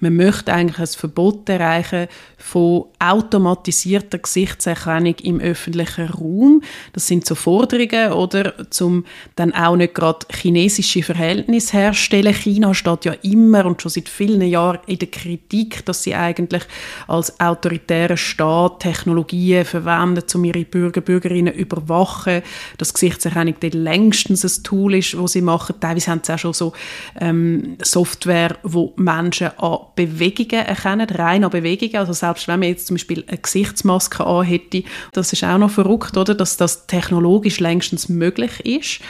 man 0.00 0.16
möchte 0.16 0.52
eigentlich 0.52 0.78
ein 0.78 0.86
Verbot 0.86 1.48
erreichen 1.48 2.08
von 2.36 2.84
automatisierter 2.98 4.18
Gesichtserkennung 4.18 5.14
im 5.22 5.40
öffentlichen 5.40 6.08
Raum. 6.08 6.62
Das 6.92 7.06
sind 7.06 7.26
so 7.26 7.34
Forderungen, 7.34 8.12
oder, 8.12 8.70
zum 8.70 9.04
dann 9.34 9.52
auch 9.54 9.76
nicht 9.76 9.94
gerade 9.94 10.26
chinesische 10.32 11.02
Verhältnisse 11.02 11.78
herstellen. 11.78 12.34
China 12.34 12.74
steht 12.74 13.04
ja 13.04 13.14
immer 13.22 13.64
und 13.64 13.82
schon 13.82 13.90
seit 13.90 14.08
vielen 14.08 14.42
Jahren 14.42 14.78
in 14.86 14.98
der 14.98 15.10
Kritik, 15.10 15.84
dass 15.86 16.02
sie 16.02 16.14
eigentlich 16.14 16.62
als 17.08 17.40
autoritärer 17.40 18.16
Staat 18.16 18.80
Technologien 18.80 19.64
verwenden, 19.64 20.24
um 20.34 20.44
ihre 20.44 20.64
Bürger 20.64 21.00
Bürgerinnen 21.00 21.54
überwachen. 21.54 22.42
Das 22.78 22.94
Gesichtserkennung 22.94 23.54
dort 23.60 23.74
längstens 23.74 24.44
ein 24.44 24.62
Tool 24.62 24.94
ist, 24.94 25.18
wo 25.18 25.26
sie 25.26 25.40
machen. 25.40 25.76
Teilweise 25.80 26.10
haben 26.10 26.20
sie 26.22 26.32
auch 26.34 26.38
schon 26.38 26.52
so 26.52 26.72
ähm, 27.20 27.76
Software, 27.82 28.56
wo 28.62 28.92
Menschen 28.96 29.50
an 29.58 29.78
Bewegungen 29.96 30.66
erkennen, 30.66 31.08
rein 31.08 31.42
an 31.42 31.50
Bewegungen. 31.50 31.96
Also 31.96 32.12
selbst 32.12 32.46
wenn 32.46 32.60
man 32.60 32.68
jetzt 32.68 32.86
zum 32.86 32.94
Beispiel 32.94 33.24
eine 33.26 33.38
Gesichtsmaske 33.38 34.24
anhätte, 34.24 34.84
das 35.12 35.32
ist 35.32 35.42
auch 35.42 35.58
noch 35.58 35.70
verrückt, 35.70 36.16
oder, 36.16 36.34
dass 36.34 36.56
das 36.56 36.86
technologisch 36.86 37.58
längstens 37.58 38.08
möglich 38.08 38.60
ist. 38.64 39.00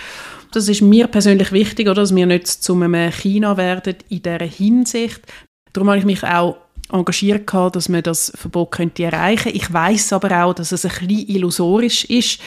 Das 0.52 0.68
ist 0.68 0.80
mir 0.80 1.08
persönlich 1.08 1.52
wichtig, 1.52 1.88
oder, 1.88 2.02
dass 2.02 2.14
wir 2.14 2.24
nicht 2.24 2.46
zu 2.46 2.74
einem 2.74 3.12
China 3.12 3.56
werden 3.56 3.96
in 4.08 4.22
dieser 4.22 4.38
Hinsicht. 4.38 5.20
Darum 5.72 5.90
habe 5.90 5.98
ich 5.98 6.06
mich 6.06 6.24
auch 6.24 6.56
engagiert 6.90 7.46
gehabt, 7.46 7.76
dass 7.76 7.88
man 7.88 8.02
das 8.02 8.32
Verbot 8.34 8.70
könnte 8.70 9.04
erreichen. 9.04 9.50
Ich 9.52 9.72
weiß 9.72 10.12
aber 10.12 10.44
auch, 10.44 10.54
dass 10.54 10.72
es 10.72 10.84
ein 10.84 11.06
bisschen 11.06 11.28
illusorisch 11.28 12.04
ist, 12.04 12.40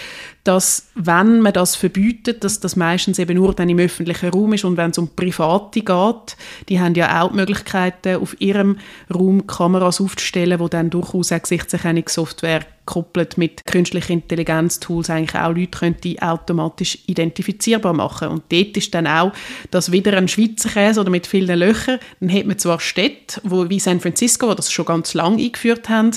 dass 0.43 0.87
wenn 0.95 1.41
man 1.41 1.53
das 1.53 1.75
verbietet, 1.75 2.43
dass 2.43 2.59
das 2.59 2.75
meistens 2.75 3.19
eben 3.19 3.35
nur 3.35 3.53
dann 3.53 3.69
im 3.69 3.79
öffentlichen 3.79 4.29
Raum 4.29 4.53
ist 4.53 4.65
und 4.65 4.77
wenn 4.77 4.91
es 4.91 4.97
um 4.97 5.09
Private 5.15 5.81
geht, 5.81 6.37
die 6.69 6.79
haben 6.79 6.95
ja 6.95 7.21
auch 7.21 7.31
Möglichkeiten, 7.31 8.15
auf 8.15 8.39
ihrem 8.39 8.77
Raum 9.13 9.47
Kameras 9.47 10.01
aufzustellen, 10.01 10.59
wo 10.59 10.67
dann 10.67 10.89
durchaus 10.89 11.31
auch 11.31 11.41
Gesichtserkennungssoftware 11.41 12.65
koppelt 12.89 13.37
mit 13.37 13.67
künstlichen 13.67 14.13
Intelligenztools 14.13 15.11
eigentlich 15.11 15.39
auch 15.39 15.53
Leute 15.53 15.77
könnte 15.77 16.15
automatisch 16.21 16.97
identifizierbar 17.05 17.93
machen. 17.93 18.29
Und 18.29 18.43
dort 18.49 18.75
ist 18.77 18.95
dann 18.95 19.05
auch 19.05 19.31
das 19.69 19.91
wieder 19.91 20.17
ein 20.17 20.27
Schweizer 20.27 20.69
Käse 20.69 20.99
oder 20.99 21.11
mit 21.11 21.27
vielen 21.27 21.59
Löchern. 21.59 21.99
Dann 22.19 22.33
hat 22.33 22.47
man 22.47 22.57
zwar 22.57 22.79
Städte, 22.79 23.41
wo, 23.43 23.69
wie 23.69 23.79
San 23.79 23.99
Francisco, 23.99 24.47
wo 24.47 24.55
das 24.55 24.71
schon 24.71 24.85
ganz 24.85 25.13
lange 25.13 25.43
eingeführt 25.43 25.87
haben, 25.87 26.13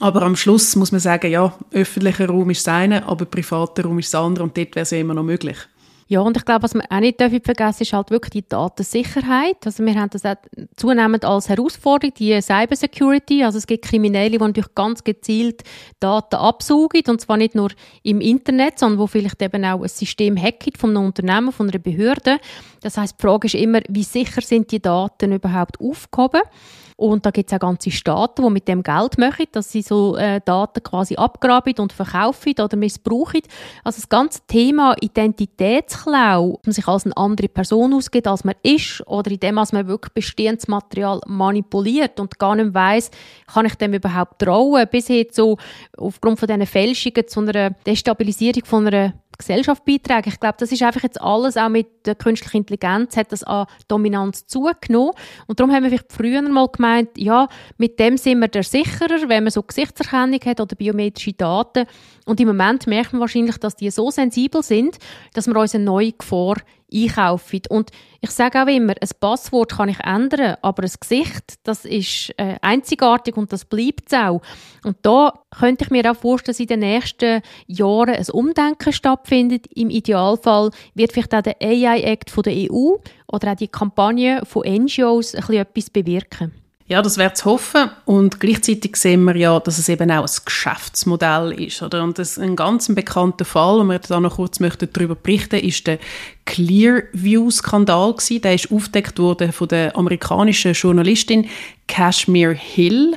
aber 0.00 0.22
am 0.22 0.36
Schluss 0.36 0.76
muss 0.76 0.92
man 0.92 1.00
sagen, 1.00 1.30
ja, 1.30 1.52
öffentlicher 1.72 2.28
Raum 2.28 2.50
ist 2.50 2.66
das 2.66 2.74
eine, 2.74 3.06
aber 3.06 3.24
privater 3.24 3.84
Raum 3.84 3.98
ist 3.98 4.12
das 4.12 4.20
andere 4.20 4.44
und 4.44 4.56
dort 4.56 4.74
wäre 4.74 4.82
es 4.82 4.90
ja 4.90 4.98
immer 4.98 5.14
noch 5.14 5.22
möglich. 5.24 5.56
Ja, 6.10 6.20
und 6.20 6.38
ich 6.38 6.44
glaube, 6.46 6.62
was 6.62 6.72
man 6.72 6.86
auch 6.88 7.00
nicht 7.00 7.18
vergessen 7.18 7.82
ist 7.82 7.92
halt 7.92 8.10
wirklich 8.10 8.30
die 8.30 8.48
Datensicherheit. 8.48 9.58
Also 9.66 9.84
wir 9.84 9.94
haben 9.94 10.08
das 10.08 10.24
auch 10.24 10.36
zunehmend 10.74 11.22
als 11.26 11.50
Herausforderung, 11.50 12.14
die 12.18 12.40
Cybersecurity. 12.40 13.44
Also 13.44 13.58
es 13.58 13.66
gibt 13.66 13.84
Kriminelle, 13.84 14.30
die 14.30 14.38
natürlich 14.38 14.74
ganz 14.74 15.04
gezielt 15.04 15.64
Daten 16.00 16.36
absaugen 16.36 17.02
und 17.08 17.20
zwar 17.20 17.36
nicht 17.36 17.54
nur 17.54 17.68
im 18.04 18.22
Internet, 18.22 18.78
sondern 18.78 19.00
wo 19.00 19.06
vielleicht 19.06 19.42
eben 19.42 19.62
auch 19.66 19.82
ein 19.82 19.88
System 19.88 20.38
hacken 20.38 20.72
von 20.78 20.96
einem 20.96 21.04
Unternehmen, 21.04 21.52
von 21.52 21.68
einer 21.68 21.78
Behörde. 21.78 22.38
Das 22.80 22.96
heißt, 22.96 23.16
die 23.18 23.22
Frage 23.22 23.46
ist 23.46 23.54
immer, 23.54 23.80
wie 23.90 24.02
sicher 24.02 24.40
sind 24.40 24.72
die 24.72 24.80
Daten 24.80 25.32
überhaupt 25.32 25.78
aufgehoben? 25.78 26.40
Und 27.00 27.24
da 27.24 27.30
gibt 27.30 27.48
es 27.48 27.54
auch 27.54 27.60
ganze 27.60 27.92
Staaten, 27.92 28.42
die 28.42 28.50
mit 28.50 28.66
dem 28.66 28.82
Geld 28.82 29.18
machen, 29.18 29.46
dass 29.52 29.70
sie 29.70 29.82
so 29.82 30.16
äh, 30.16 30.40
Daten 30.44 30.82
quasi 30.82 31.14
abgraben 31.14 31.74
und 31.78 31.92
verkaufen 31.92 32.54
oder 32.60 32.76
missbrauchen. 32.76 33.42
Also 33.84 34.00
das 34.00 34.08
ganze 34.08 34.40
Thema 34.48 34.96
Identitätsklau, 35.00 35.97
dass 36.06 36.58
man 36.64 36.72
sich 36.72 36.86
als 36.88 37.04
eine 37.04 37.16
andere 37.16 37.48
Person 37.48 37.94
ausgeht, 37.94 38.26
als 38.26 38.44
man 38.44 38.54
ist, 38.62 39.02
oder 39.06 39.30
in 39.30 39.40
dem, 39.40 39.56
dass 39.56 39.72
man 39.72 39.86
wirklich 39.88 40.12
bestehendes 40.12 40.68
Material 40.68 41.20
manipuliert 41.26 42.20
und 42.20 42.38
gar 42.38 42.54
nicht 42.56 42.74
weiss, 42.74 43.10
kann 43.46 43.66
ich 43.66 43.74
dem 43.74 43.94
überhaupt 43.94 44.40
trauen, 44.40 44.86
bis 44.90 45.06
hin 45.06 45.26
so 45.30 45.56
aufgrund 45.96 46.38
von 46.38 46.46
diesen 46.46 46.66
Fälschungen 46.66 47.26
zu 47.28 47.40
einer 47.40 47.70
Destabilisierung 47.70 48.64
von 48.64 48.86
einer 48.86 49.14
Gesellschaft 49.38 49.84
beitragen. 49.84 50.28
Ich 50.28 50.40
glaube, 50.40 50.56
das 50.58 50.72
ist 50.72 50.82
einfach 50.82 51.02
jetzt 51.02 51.20
alles, 51.20 51.56
auch 51.56 51.68
mit 51.68 51.86
der 52.06 52.16
künstlichen 52.16 52.58
Intelligenz 52.58 53.16
hat 53.16 53.32
das 53.32 53.44
an 53.44 53.66
Dominanz 53.86 54.46
zugenommen. 54.46 55.12
Und 55.46 55.60
darum 55.60 55.72
haben 55.72 55.84
wir 55.84 55.90
vielleicht 55.90 56.12
früher 56.12 56.42
mal 56.42 56.68
gemeint, 56.68 57.10
ja, 57.16 57.48
mit 57.76 57.98
dem 58.00 58.16
sind 58.16 58.40
wir 58.40 58.48
der 58.48 58.64
sicherer, 58.64 59.28
wenn 59.28 59.44
man 59.44 59.50
so 59.50 59.62
Gesichtserkennung 59.62 60.40
hat 60.44 60.60
oder 60.60 60.74
biometrische 60.74 61.32
Daten. 61.32 61.86
Und 62.26 62.40
im 62.40 62.48
Moment 62.48 62.86
merkt 62.86 63.12
man 63.12 63.20
wahrscheinlich, 63.20 63.58
dass 63.58 63.76
die 63.76 63.90
so 63.90 64.10
sensibel 64.10 64.62
sind, 64.62 64.98
dass 65.34 65.46
wir 65.46 65.56
uns 65.56 65.74
eine 65.74 65.84
neue 65.84 66.12
Gefahr 66.12 66.56
einkaufen. 66.92 67.62
Und 67.68 67.90
ich 68.20 68.30
sage 68.30 68.62
auch 68.62 68.66
immer, 68.66 68.94
ein 69.00 69.08
Passwort 69.20 69.76
kann 69.76 69.88
ich 69.88 70.00
ändern, 70.00 70.56
aber 70.62 70.82
ein 70.82 70.92
Gesicht, 71.00 71.54
das 71.62 71.84
ist 71.84 72.32
äh, 72.38 72.56
einzigartig 72.62 73.36
und 73.36 73.52
das 73.52 73.64
bleibt 73.64 74.12
auch. 74.14 74.42
Und 74.84 74.96
da 75.02 75.32
könnte 75.58 75.84
ich 75.84 75.90
mir 75.90 76.10
auch 76.10 76.16
vorstellen, 76.16 76.52
dass 76.52 76.60
in 76.60 76.66
den 76.66 76.80
nächsten 76.80 77.42
Jahren 77.66 78.14
ein 78.14 78.30
Umdenken 78.30 78.92
stattfindet. 78.92 79.66
Im 79.74 79.90
Idealfall 79.90 80.70
wird 80.94 81.12
vielleicht 81.12 81.34
auch 81.34 81.42
der 81.42 81.56
AI-Act 81.60 82.32
der 82.44 82.70
EU 82.70 82.96
oder 83.26 83.52
auch 83.52 83.56
die 83.56 83.68
Kampagne 83.68 84.42
von 84.44 84.62
NGOs 84.66 85.34
etwas 85.34 85.90
bewirken. 85.90 86.52
Ja, 86.88 87.02
das 87.02 87.18
wäre 87.18 87.34
zu 87.34 87.44
hoffen. 87.44 87.90
Und 88.06 88.40
gleichzeitig 88.40 88.96
sehen 88.96 89.22
wir 89.24 89.36
ja, 89.36 89.60
dass 89.60 89.76
es 89.76 89.90
eben 89.90 90.10
auch 90.10 90.24
ein 90.26 90.44
Geschäftsmodell 90.44 91.52
ist. 91.52 91.82
Oder? 91.82 92.02
Und 92.02 92.18
das 92.18 92.38
ein 92.38 92.56
ganz 92.56 92.92
bekannter 92.94 93.44
Fall, 93.44 93.80
und 93.80 93.88
wir 93.88 93.98
da 93.98 94.18
noch 94.18 94.36
kurz 94.36 94.58
möchten 94.58 94.88
darüber 94.90 95.14
berichten, 95.14 95.56
ist 95.56 95.86
der 95.86 95.98
Clearview-Skandal 96.48 98.14
gewesen. 98.14 98.40
Der 98.40 98.54
ist 98.54 98.72
aufgedeckt 98.72 99.18
worden 99.18 99.52
von 99.52 99.68
der 99.68 99.94
amerikanischen 99.94 100.72
Journalistin 100.72 101.46
Kashmir 101.86 102.52
Hill. 102.52 103.16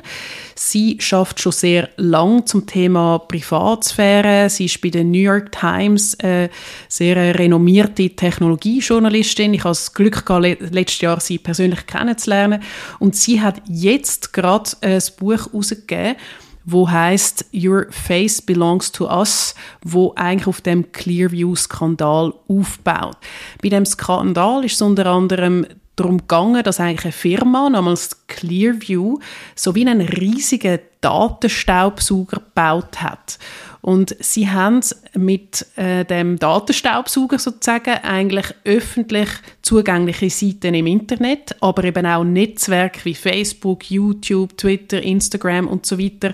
Sie 0.54 0.98
schafft 1.00 1.40
schon 1.40 1.52
sehr 1.52 1.88
lang 1.96 2.46
zum 2.46 2.66
Thema 2.66 3.18
Privatsphäre. 3.20 4.50
Sie 4.50 4.66
ist 4.66 4.82
bei 4.82 4.90
der 4.90 5.04
New 5.04 5.18
York 5.18 5.50
Times 5.50 6.14
eine 6.20 6.50
sehr 6.88 7.16
renommierte 7.38 8.10
Technologiejournalistin. 8.10 9.54
Ich 9.54 9.60
habe 9.60 9.70
das 9.70 9.94
Glück 9.94 10.26
gehabt, 10.26 10.70
letztes 10.70 11.00
Jahr 11.00 11.18
sie 11.18 11.38
persönlich 11.38 11.86
kennenzulernen. 11.86 12.62
Und 12.98 13.16
sie 13.16 13.40
hat 13.40 13.62
jetzt 13.66 14.34
gerade 14.34 14.70
ein 14.82 15.02
Buch 15.18 15.46
herausgegeben, 15.46 16.16
wo 16.64 16.90
heißt 16.90 17.46
Your 17.52 17.86
Face 17.90 18.42
Belongs 18.42 18.92
to 18.92 19.06
Us, 19.06 19.54
wo 19.82 20.12
eigentlich 20.16 20.46
auf 20.46 20.60
dem 20.60 20.92
Clearview-Skandal 20.92 22.32
aufbaut. 22.48 23.16
Bei 23.62 23.68
dem 23.68 23.86
Skandal 23.86 24.64
ist 24.64 24.74
es 24.74 24.82
unter 24.82 25.06
anderem 25.06 25.66
darum 25.96 26.18
gegangen, 26.18 26.62
dass 26.62 26.80
eigentlich 26.80 27.04
eine 27.04 27.12
Firma 27.12 27.68
namens 27.68 28.26
Clearview 28.26 29.18
so 29.54 29.74
wie 29.74 29.86
einen 29.86 30.00
riesigen 30.00 30.78
Datenstaubsauger 31.00 32.38
gebaut 32.38 33.02
hat. 33.02 33.38
Und 33.82 34.16
sie 34.20 34.48
haben 34.48 34.80
mit 35.14 35.66
äh, 35.74 36.04
dem 36.04 36.38
Datenstaubsauger 36.38 37.40
sozusagen 37.40 37.94
eigentlich 38.04 38.46
öffentlich 38.64 39.28
zugängliche 39.60 40.30
Seiten 40.30 40.74
im 40.74 40.86
Internet, 40.86 41.56
aber 41.60 41.82
eben 41.82 42.06
auch 42.06 42.22
Netzwerke 42.22 43.04
wie 43.04 43.14
Facebook, 43.14 43.90
YouTube, 43.90 44.56
Twitter, 44.56 45.02
Instagram 45.02 45.66
und 45.66 45.84
so 45.84 45.98
weiter 45.98 46.32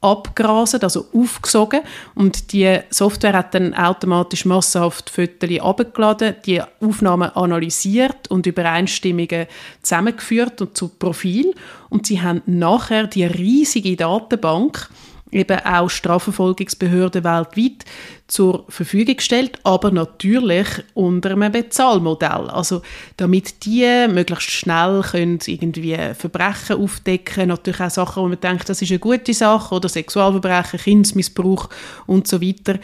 abgrasen, 0.00 0.82
also 0.82 1.06
aufgesogen. 1.12 1.80
Und 2.14 2.52
die 2.52 2.78
Software 2.90 3.34
hat 3.34 3.54
dann 3.54 3.74
automatisch 3.74 4.44
massenhaft 4.44 5.10
Fotos 5.10 5.60
abgeladen, 5.60 6.36
die 6.46 6.62
Aufnahmen 6.80 7.30
analysiert 7.30 8.28
und 8.28 8.46
Übereinstimmungen 8.46 9.46
zusammengeführt 9.82 10.60
und 10.60 10.76
zu 10.76 10.88
Profil. 10.88 11.54
Und 11.90 12.06
sie 12.06 12.20
haben 12.20 12.42
nachher 12.46 13.06
die 13.06 13.24
riesige 13.24 13.96
Datenbank 13.96 14.88
eben 15.30 15.58
auch 15.60 15.90
Strafverfolgungsbehörden 15.90 17.24
weltweit 17.24 17.84
zur 18.26 18.64
Verfügung 18.68 19.16
gestellt, 19.16 19.58
aber 19.64 19.90
natürlich 19.90 20.66
unter 20.94 21.30
einem 21.30 21.52
Bezahlmodell. 21.52 22.50
Also 22.50 22.82
damit 23.16 23.64
die 23.64 24.06
möglichst 24.08 24.50
schnell 24.50 25.02
können 25.02 25.38
irgendwie 25.46 25.96
Verbrechen 26.14 26.76
aufdecken, 26.76 27.48
natürlich 27.48 27.80
auch 27.80 27.90
Sachen, 27.90 28.22
wo 28.22 28.28
man 28.28 28.40
denkt, 28.40 28.68
das 28.68 28.82
ist 28.82 28.90
eine 28.90 28.98
gute 28.98 29.34
Sache, 29.34 29.74
oder 29.74 29.88
Sexualverbrechen, 29.88 30.80
Kindsmissbrauch 30.80 31.68
und 32.06 32.28
so 32.28 32.40
weiter. 32.42 32.78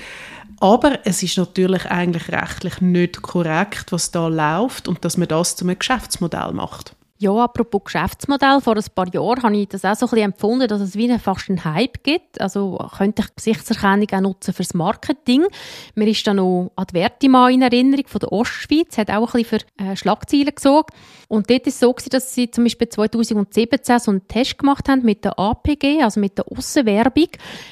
Aber 0.60 1.00
es 1.04 1.22
ist 1.22 1.36
natürlich 1.36 1.86
eigentlich 1.86 2.30
rechtlich 2.30 2.80
nicht 2.80 3.20
korrekt, 3.20 3.92
was 3.92 4.10
da 4.10 4.28
läuft 4.28 4.88
und 4.88 5.04
dass 5.04 5.16
man 5.16 5.28
das 5.28 5.56
zu 5.56 5.64
einem 5.64 5.78
Geschäftsmodell 5.78 6.52
macht. 6.52 6.94
Ja, 7.24 7.44
apropos 7.44 7.84
Geschäftsmodell, 7.84 8.60
vor 8.60 8.76
ein 8.76 8.84
paar 8.94 9.08
Jahren 9.14 9.42
habe 9.42 9.56
ich 9.56 9.68
das 9.68 9.82
auch 9.86 9.94
so 9.94 10.04
ein 10.04 10.10
bisschen 10.10 10.24
empfunden, 10.26 10.68
dass 10.68 10.82
es 10.82 10.94
wie 10.94 11.10
fast 11.18 11.48
einen 11.48 11.64
Hype 11.64 12.04
gibt. 12.04 12.38
Also 12.38 12.76
könnte 12.98 13.22
ich 13.22 13.34
Gesichtserkennung 13.34 14.08
auch 14.12 14.20
nutzen 14.20 14.52
fürs 14.52 14.74
Marketing. 14.74 15.46
Mir 15.94 16.06
ist 16.06 16.26
da 16.26 16.34
noch 16.34 16.72
an 16.76 16.84
die 16.90 16.98
Vertima 16.98 17.48
in 17.48 17.62
Erinnerung 17.62 18.06
von 18.08 18.18
der 18.18 18.30
Ostschweiz, 18.30 18.98
hat 18.98 19.08
auch 19.08 19.32
ein 19.32 19.42
bisschen 19.42 19.58
für 19.58 19.82
äh, 19.82 19.96
Schlagzeilen 19.96 20.54
gesorgt. 20.54 20.90
Und 21.28 21.48
dort 21.48 21.66
ist 21.66 21.74
es 21.74 21.80
so 21.80 21.94
dass 22.10 22.34
sie 22.34 22.50
zum 22.50 22.64
Beispiel 22.64 22.90
2017 22.90 23.98
so 23.98 24.10
einen 24.10 24.28
Test 24.28 24.58
gemacht 24.58 24.86
haben 24.90 25.02
mit 25.02 25.24
der 25.24 25.38
APG, 25.38 26.02
also 26.02 26.20
mit 26.20 26.36
der 26.36 26.44
Aussenwerbung, 26.52 27.28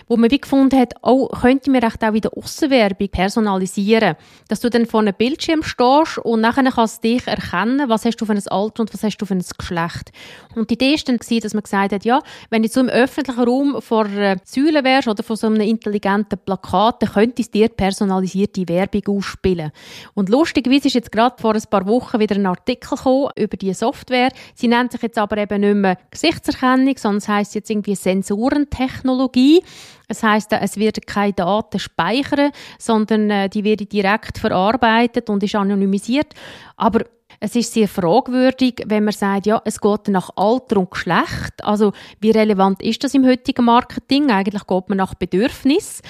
wo 0.09 0.17
man 0.17 0.31
wie 0.31 0.41
gefunden 0.41 0.81
hat, 0.81 0.95
oh, 1.03 1.29
könnte 1.29 1.71
man 1.71 1.85
auch 1.85 2.13
wieder 2.15 2.31
Aussenwerbung 2.35 3.09
personalisieren. 3.09 4.17
Dass 4.49 4.61
du 4.61 4.71
dann 4.71 4.87
vor 4.87 5.01
einem 5.01 5.15
Bildschirm 5.15 5.63
stehst 5.63 6.17
und 6.19 6.41
nachher 6.41 6.65
kannst 6.73 7.05
du 7.05 7.09
dich 7.09 7.27
erkennen, 7.27 7.91
was 7.91 8.07
hast 8.07 8.17
du 8.17 8.25
für 8.25 8.33
ein 8.33 8.49
Alter 8.49 8.81
und 8.81 8.95
was 8.95 9.03
hast 9.03 9.19
du 9.19 9.27
für 9.27 9.35
ein 9.35 9.42
das 9.43 9.57
Geschlecht. 9.57 10.11
Und 10.55 10.71
die 10.71 10.75
Idee 10.75 10.93
war 10.93 11.05
dann, 11.07 11.39
dass 11.41 11.55
man 11.55 11.63
gesagt 11.63 11.93
hat, 11.93 12.05
ja, 12.05 12.21
wenn 12.51 12.63
du 12.63 12.69
so 12.69 12.81
im 12.81 12.89
öffentlichen 12.89 13.43
Raum 13.43 13.81
vor 13.81 14.07
einer 14.07 14.37
Säule 14.45 14.85
wärst 14.85 15.09
oder 15.09 15.23
vor 15.23 15.37
so 15.37 15.47
einem 15.47 15.61
intelligenten 15.61 16.39
Plakat, 16.45 17.03
dann 17.03 17.13
könnte 17.13 17.43
es 17.43 17.51
dir 17.51 17.69
personalisierte 17.69 18.69
Werbung 18.69 19.19
ausspielen. 19.19 19.73
Und 20.15 20.29
lustigerweise 20.29 20.89
ist 20.89 20.95
jetzt 20.95 21.13
gerade 21.13 21.41
vor 21.41 21.55
ein 21.55 21.63
paar 21.71 21.87
Wochen 21.87 22.21
wieder 22.21 22.37
ein 22.37 22.47
Artikel 22.47 22.97
gekommen 22.97 23.31
über 23.37 23.57
diese 23.57 23.75
Software. 23.75 24.31
Sie 24.55 24.69
nennt 24.69 24.93
sich 24.93 25.03
jetzt 25.03 25.19
aber 25.19 25.39
eben 25.39 25.61
nicht 25.61 25.75
mehr 25.75 25.99
Gesichtserkennung, 26.11 26.97
sondern 26.97 27.19
es 27.19 27.29
heisst 27.29 27.55
jetzt 27.55 27.71
irgendwie 27.71 27.95
Sensorentechnologie. 27.95 29.63
Es 30.09 30.23
heißt, 30.23 30.53
es 30.53 30.77
werden 30.77 31.03
keine 31.07 31.33
Daten 31.33 31.79
speichern, 31.79 32.51
sondern 32.79 33.31
äh, 33.31 33.49
die 33.49 33.65
werden 33.65 33.89
direkt 33.89 34.37
verarbeitet 34.37 35.31
und 35.31 35.43
ist 35.43 35.55
anonymisiert. 35.55 36.35
Aber 36.77 37.01
es 37.45 37.57
ist 37.57 37.73
sehr 37.73 37.89
fragwürdig, 37.89 38.85
wenn 38.87 39.03
man 39.03 39.13
sagt, 39.13 39.47
ja, 39.47 39.61
es 39.65 39.81
geht 39.81 40.07
nach 40.09 40.31
Alter 40.37 40.77
und 40.77 40.93
Geschlecht. 40.93 41.65
Also, 41.65 41.93
wie 42.21 42.31
relevant 42.31 42.81
ist 42.81 43.03
das 43.03 43.15
im 43.15 43.27
heutigen 43.27 43.65
Marketing? 43.65 44.31
Eigentlich 44.31 44.65
geht 44.65 44.89
man 44.89 44.99
nach 44.99 45.15
Bedürfnis 45.15 46.03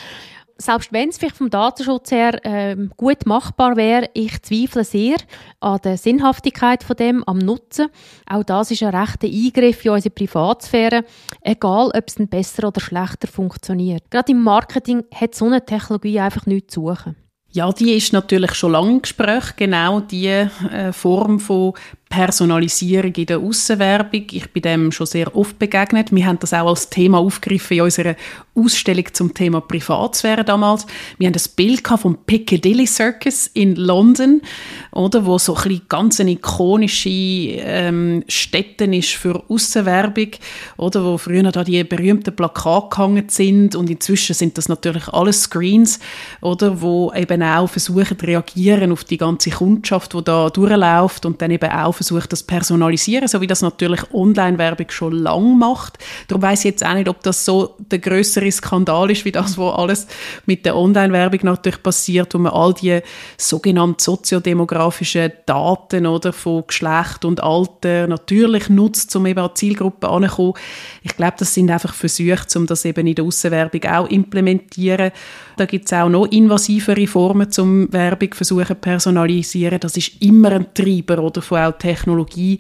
selbst 0.59 0.93
wenn 0.93 1.09
es 1.09 1.19
vielleicht 1.19 1.39
vom 1.39 1.51
Datenschutz 1.51 2.13
her 2.13 2.39
äh, 2.45 2.77
gut 2.97 3.27
machbar 3.27 3.77
wäre, 3.77 4.11
ich 4.15 4.41
zweifle 4.43 4.85
sehr 4.85 5.17
an 5.59 5.81
der 5.83 5.97
Sinnhaftigkeit 5.97 6.85
von 6.85 6.95
dem, 6.95 7.25
am 7.25 7.39
Nutzen. 7.39 7.89
Auch 8.29 8.45
das 8.45 8.71
ist 8.71 8.83
ein 8.85 8.95
rechter 8.95 9.27
Eingriff 9.27 9.85
in 9.85 9.91
unsere 9.91 10.15
Privatsphäre, 10.15 11.05
egal 11.41 11.91
ob 11.93 12.05
es 12.07 12.15
besser 12.29 12.69
oder 12.69 12.81
schlechter 12.81 13.27
funktioniert. 13.27 14.09
Gerade 14.09 14.31
im 14.31 14.43
Marketing 14.43 15.03
hat 15.13 15.35
so 15.35 15.47
eine 15.47 15.65
Technologie 15.65 16.21
einfach 16.21 16.47
nichts 16.47 16.75
zu 16.75 16.83
suchen. 16.87 17.17
Ja, 17.55 17.71
die 17.71 17.93
ist 17.93 18.15
natürlich 18.15 18.55
schon 18.55 18.73
lange 18.73 18.93
im 18.93 19.03
Gespräch, 19.03 19.57
genau 19.57 20.01
die 20.01 20.27
äh, 20.27 20.93
Form 20.93 21.39
von 21.39 21.75
Personalisierung 22.13 23.15
in 23.15 23.25
der 23.25 23.39
Aussenwerbung. 23.39 24.27
Ich 24.33 24.53
bin 24.53 24.63
dem 24.63 24.93
schon 24.93 25.07
sehr 25.07 25.35
oft 25.35 25.59
begegnet. 25.59 26.15
Wir 26.15 26.27
haben 26.27 26.39
das 26.39 26.53
auch 26.53 26.69
als 26.69 26.91
Thema 26.91 27.17
aufgegriffen 27.19 27.79
in 27.79 27.85
unserer 27.85 28.17
Ausstellung 28.55 29.07
zum 29.15 29.33
Thema 29.33 29.63
Privatsphäre 29.63 30.45
damals. 30.45 30.87
Wir 31.17 31.29
haben 31.29 31.33
das 31.33 31.49
Bild 31.49 31.89
vom 31.89 32.19
Piccadilly 32.27 32.87
Circus 32.87 33.47
in 33.55 33.77
London, 33.77 34.43
oder, 34.91 35.25
wo 35.25 35.39
so 35.39 35.57
ein 35.57 35.81
ganz 35.89 36.21
eine 36.21 36.33
ikonische 36.33 37.09
ähm, 37.09 38.25
Stätte 38.29 38.85
ist 38.85 39.13
für 39.13 39.43
Aussenwerbung, 39.49 40.33
oder, 40.77 41.03
wo 41.03 41.17
früher 41.17 41.51
da 41.51 41.65
die 41.65 41.83
berühmten 41.83 42.37
Plakate 42.37 42.89
gehangen 42.91 43.29
sind 43.29 43.75
und 43.75 43.89
inzwischen 43.89 44.35
sind 44.35 44.59
das 44.59 44.69
natürlich 44.69 45.09
alles 45.09 45.45
Screens, 45.45 45.99
oder, 46.43 46.83
wo 46.83 47.11
eben 47.15 47.43
auch 47.43 47.71
versuchen 47.71 48.21
reagieren 48.21 48.93
auf 48.93 49.05
die 49.05 49.17
ganze 49.17 49.49
Kundschaft, 49.49 50.13
die 50.13 50.23
da 50.23 50.51
durchläuft 50.51 51.25
und 51.25 51.41
dann 51.41 51.51
eben 51.51 51.71
auch 51.71 52.02
versucht, 52.03 52.33
das 52.33 52.43
personalisieren, 52.43 53.29
so 53.29 53.41
wie 53.41 53.47
das 53.47 53.63
natürlich 53.63 54.03
Online-Werbung 54.13 54.91
schon 54.91 55.13
lang 55.13 55.59
macht. 55.59 55.99
Darum 56.29 56.43
weiß 56.43 56.61
ich 56.61 56.65
jetzt 56.65 56.85
auch 56.85 56.95
nicht, 56.95 57.09
ob 57.09 57.23
das 57.23 57.45
so 57.45 57.77
der 57.79 57.99
größere 57.99 58.51
Skandal 58.51 59.11
ist, 59.11 59.25
wie 59.25 59.33
das, 59.33 59.57
was 59.57 59.75
alles 59.75 60.07
mit 60.47 60.67
der 60.67 60.77
Online-Werbung 60.77 61.41
natürlich 61.43 61.83
passiert, 61.83 62.35
wo 62.35 62.39
man 62.39 62.53
all 62.53 62.75
die 62.75 63.01
sogenannten 63.37 63.99
soziodemografischen 63.99 65.33
Daten 65.47 66.07
oder 66.07 66.33
von 66.33 66.65
Geschlecht 66.67 67.25
und 67.25 67.43
Alter 67.43 68.07
natürlich 68.07 68.69
nutzt, 68.69 69.15
um 69.17 69.27
eben 69.27 69.41
an 69.41 69.51
Zielgruppen 69.55 70.09
anzukommen. 70.09 70.55
Ich 71.03 71.17
glaube, 71.17 71.35
das 71.39 71.53
sind 71.53 71.71
einfach 71.71 71.95
Versuche, 71.95 72.47
um 72.57 72.67
das 72.67 72.85
eben 72.85 73.07
in 73.07 73.15
der 73.15 73.25
Außenwerbung 73.25 73.85
auch 73.85 74.09
implementieren. 74.09 75.11
Da 75.57 75.67
gibt 75.67 75.87
es 75.87 75.93
auch 75.93 76.09
noch 76.09 76.27
invasivere 76.27 77.07
Formen 77.07 77.51
zum 77.51 77.93
Werbung 77.93 78.35
versuchen 78.35 78.77
personalisieren. 78.77 79.81
Das 79.81 79.97
ist 79.97 80.23
immer 80.23 80.53
ein 80.53 80.73
Treiber 80.75 81.19
oder 81.19 81.43
von 81.43 81.59
auch 81.59 81.79
Technologie 81.79 82.59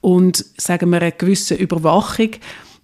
und 0.00 0.44
sagen 0.56 0.90
wir 0.90 1.02
eine 1.02 1.12
gewisse 1.12 1.54
Überwachung. 1.54 2.30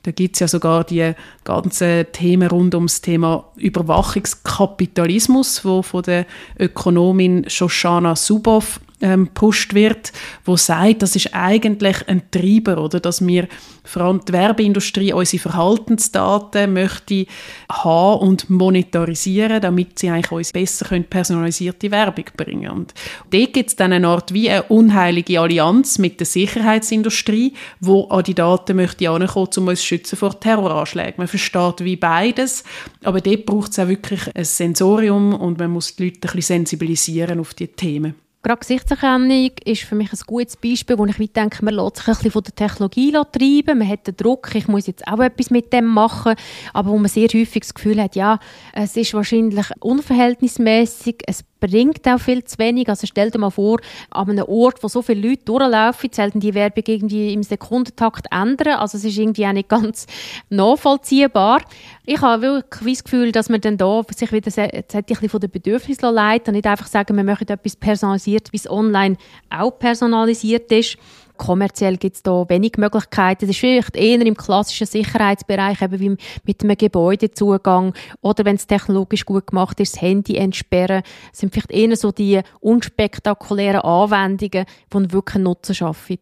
Da 0.02 0.12
gibt 0.12 0.36
es 0.36 0.40
ja 0.40 0.48
sogar 0.48 0.84
die 0.84 1.12
ganzen 1.44 2.06
Themen 2.12 2.48
rund 2.48 2.74
ums 2.74 3.00
Thema 3.00 3.46
Überwachungskapitalismus, 3.56 5.64
wo 5.64 5.80
von 5.82 6.02
der 6.02 6.26
Ökonomin 6.58 7.48
Shoshana 7.48 8.14
Zuboff 8.14 8.80
ähm, 9.00 9.28
pusht 9.28 9.74
wird, 9.74 10.12
wo 10.44 10.56
sagt, 10.56 11.02
das 11.02 11.16
ist 11.16 11.34
eigentlich 11.34 12.08
ein 12.08 12.30
Treiber, 12.30 12.82
oder, 12.82 13.00
dass 13.00 13.26
wir 13.26 13.48
vor 13.84 14.02
allem 14.02 14.20
die 14.26 14.32
Werbeindustrie 14.32 15.12
unsere 15.12 15.40
Verhaltensdaten 15.40 16.72
möchte 16.72 17.26
haben 17.70 18.20
und 18.20 18.50
monetarisieren, 18.50 19.62
damit 19.62 19.98
sie 19.98 20.10
eigentlich 20.10 20.30
uns 20.30 20.52
besser 20.52 20.86
können 20.86 21.04
personalisierte 21.04 21.90
Werbung 21.90 22.26
bringen 22.36 22.70
Und 22.70 22.94
dort 23.30 23.52
gibt 23.54 23.70
es 23.70 23.76
dann 23.76 23.92
eine 23.92 24.08
Art 24.08 24.34
wie 24.34 24.50
eine 24.50 24.64
unheilige 24.64 25.40
Allianz 25.40 25.98
mit 25.98 26.20
der 26.20 26.26
Sicherheitsindustrie, 26.26 27.54
wo 27.80 28.04
an 28.08 28.24
die 28.24 28.34
Daten 28.34 28.76
möchte 28.76 29.08
ankommen, 29.08 29.48
um 29.56 29.68
uns 29.68 29.84
schützen 29.84 30.16
vor 30.16 30.38
Terroranschlägen. 30.38 31.14
Man 31.16 31.28
versteht 31.28 31.84
wie 31.84 31.96
beides, 31.96 32.64
aber 33.04 33.20
dort 33.20 33.46
braucht 33.46 33.72
es 33.72 33.78
auch 33.78 33.88
wirklich 33.88 34.20
ein 34.34 34.44
Sensorium 34.44 35.32
und 35.34 35.58
man 35.58 35.70
muss 35.70 35.96
die 35.96 36.04
Leute 36.04 36.28
ein 36.28 36.34
bisschen 36.34 36.58
sensibilisieren 36.58 37.40
auf 37.40 37.54
diese 37.54 37.72
Themen. 37.72 38.27
Gerade 38.40 38.60
Gesichtserkennung 38.60 39.50
ist 39.64 39.82
für 39.82 39.96
mich 39.96 40.12
ein 40.12 40.18
gutes 40.24 40.56
Beispiel, 40.56 40.96
wo 40.96 41.04
ich 41.06 41.32
denke, 41.32 41.64
man 41.64 41.74
lässt 41.74 41.96
sich 41.96 42.06
ein 42.06 42.14
bisschen 42.14 42.30
von 42.30 42.42
der 42.44 42.54
Technologie 42.54 43.10
treiben, 43.12 43.78
man 43.78 43.88
hat 43.88 44.06
den 44.06 44.16
Druck, 44.16 44.54
ich 44.54 44.68
muss 44.68 44.86
jetzt 44.86 45.08
auch 45.08 45.18
etwas 45.18 45.50
mit 45.50 45.72
dem 45.72 45.86
machen, 45.86 46.36
aber 46.72 46.90
wo 46.90 46.98
man 46.98 47.08
sehr 47.08 47.26
häufig 47.28 47.62
das 47.62 47.74
Gefühl 47.74 48.00
hat, 48.00 48.14
ja, 48.14 48.38
es 48.72 48.96
ist 48.96 49.12
wahrscheinlich 49.12 49.66
unverhältnismäßig, 49.80 51.16
es 51.26 51.44
bringt 51.60 52.06
auch 52.06 52.18
viel 52.18 52.44
zu 52.44 52.58
wenig. 52.58 52.88
Also 52.88 53.06
stell 53.06 53.30
dir 53.30 53.38
mal 53.38 53.50
vor, 53.50 53.80
an 54.10 54.30
einem 54.30 54.44
Ort, 54.46 54.82
wo 54.82 54.88
so 54.88 55.02
viele 55.02 55.28
Leute 55.28 55.44
durchlaufen, 55.44 56.10
sollten 56.12 56.40
die 56.40 56.54
Werbung 56.54 56.84
irgendwie 56.86 57.32
im 57.32 57.42
Sekundentakt 57.42 58.26
ändern. 58.30 58.78
Also 58.78 58.98
es 58.98 59.04
ist 59.04 59.18
irgendwie 59.18 59.46
auch 59.46 59.52
nicht 59.52 59.68
ganz 59.68 60.06
nachvollziehbar. 60.48 61.62
Ich 62.04 62.20
habe 62.20 62.42
wirklich 62.42 62.98
das 62.98 63.04
Gefühl, 63.04 63.32
dass 63.32 63.48
man 63.48 63.60
dann 63.60 63.76
da 63.76 64.02
sich 64.14 64.32
wieder 64.32 64.50
ein 64.56 65.28
von 65.28 65.40
den 65.40 65.50
Bedürfnissen 65.50 66.14
leiten 66.14 66.48
und 66.48 66.54
nicht 66.54 66.66
einfach 66.66 66.86
sagen, 66.86 67.16
wir 67.16 67.24
möchten 67.24 67.52
etwas 67.52 67.76
personalisiert, 67.76 68.52
wie 68.52 68.56
es 68.56 68.70
online 68.70 69.16
auch 69.50 69.78
personalisiert 69.78 70.70
ist 70.72 70.96
kommerziell 71.38 71.96
gibt 71.96 72.16
es 72.16 72.22
da 72.22 72.44
wenig 72.48 72.72
Möglichkeiten. 72.76 73.46
Das 73.46 73.50
ist 73.50 73.60
vielleicht 73.60 73.96
eher 73.96 74.20
im 74.20 74.36
klassischen 74.36 74.86
Sicherheitsbereich, 74.86 75.80
eben 75.80 76.00
wie 76.00 76.16
mit 76.44 76.62
einem 76.62 76.76
Gebäudezugang 76.76 77.94
oder 78.20 78.44
wenn 78.44 78.56
es 78.56 78.66
technologisch 78.66 79.24
gut 79.24 79.46
gemacht 79.46 79.80
ist, 79.80 79.94
das 79.94 80.02
Handy 80.02 80.36
entsperren. 80.36 81.02
Das 81.30 81.40
sind 81.40 81.52
vielleicht 81.52 81.72
eher 81.72 81.96
so 81.96 82.12
die 82.12 82.40
unspektakulären 82.60 83.80
Anwendungen, 83.80 84.66
die 84.92 85.12
wirklich 85.12 85.42
Nutzen 85.42 85.74
schaffen. 85.74 86.18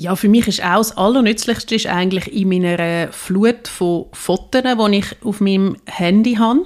Ja, 0.00 0.14
für 0.14 0.28
mich 0.28 0.46
ist 0.46 0.62
auch 0.62 0.76
das 0.76 0.96
Allernützlichste 0.96 1.74
ist 1.74 1.88
eigentlich 1.88 2.32
in 2.32 2.50
meiner 2.50 3.10
Flut 3.10 3.66
von 3.66 4.06
Fotos, 4.12 4.62
die 4.62 4.96
ich 4.96 5.06
auf 5.24 5.40
meinem 5.40 5.76
Handy 5.86 6.36
habe, 6.36 6.62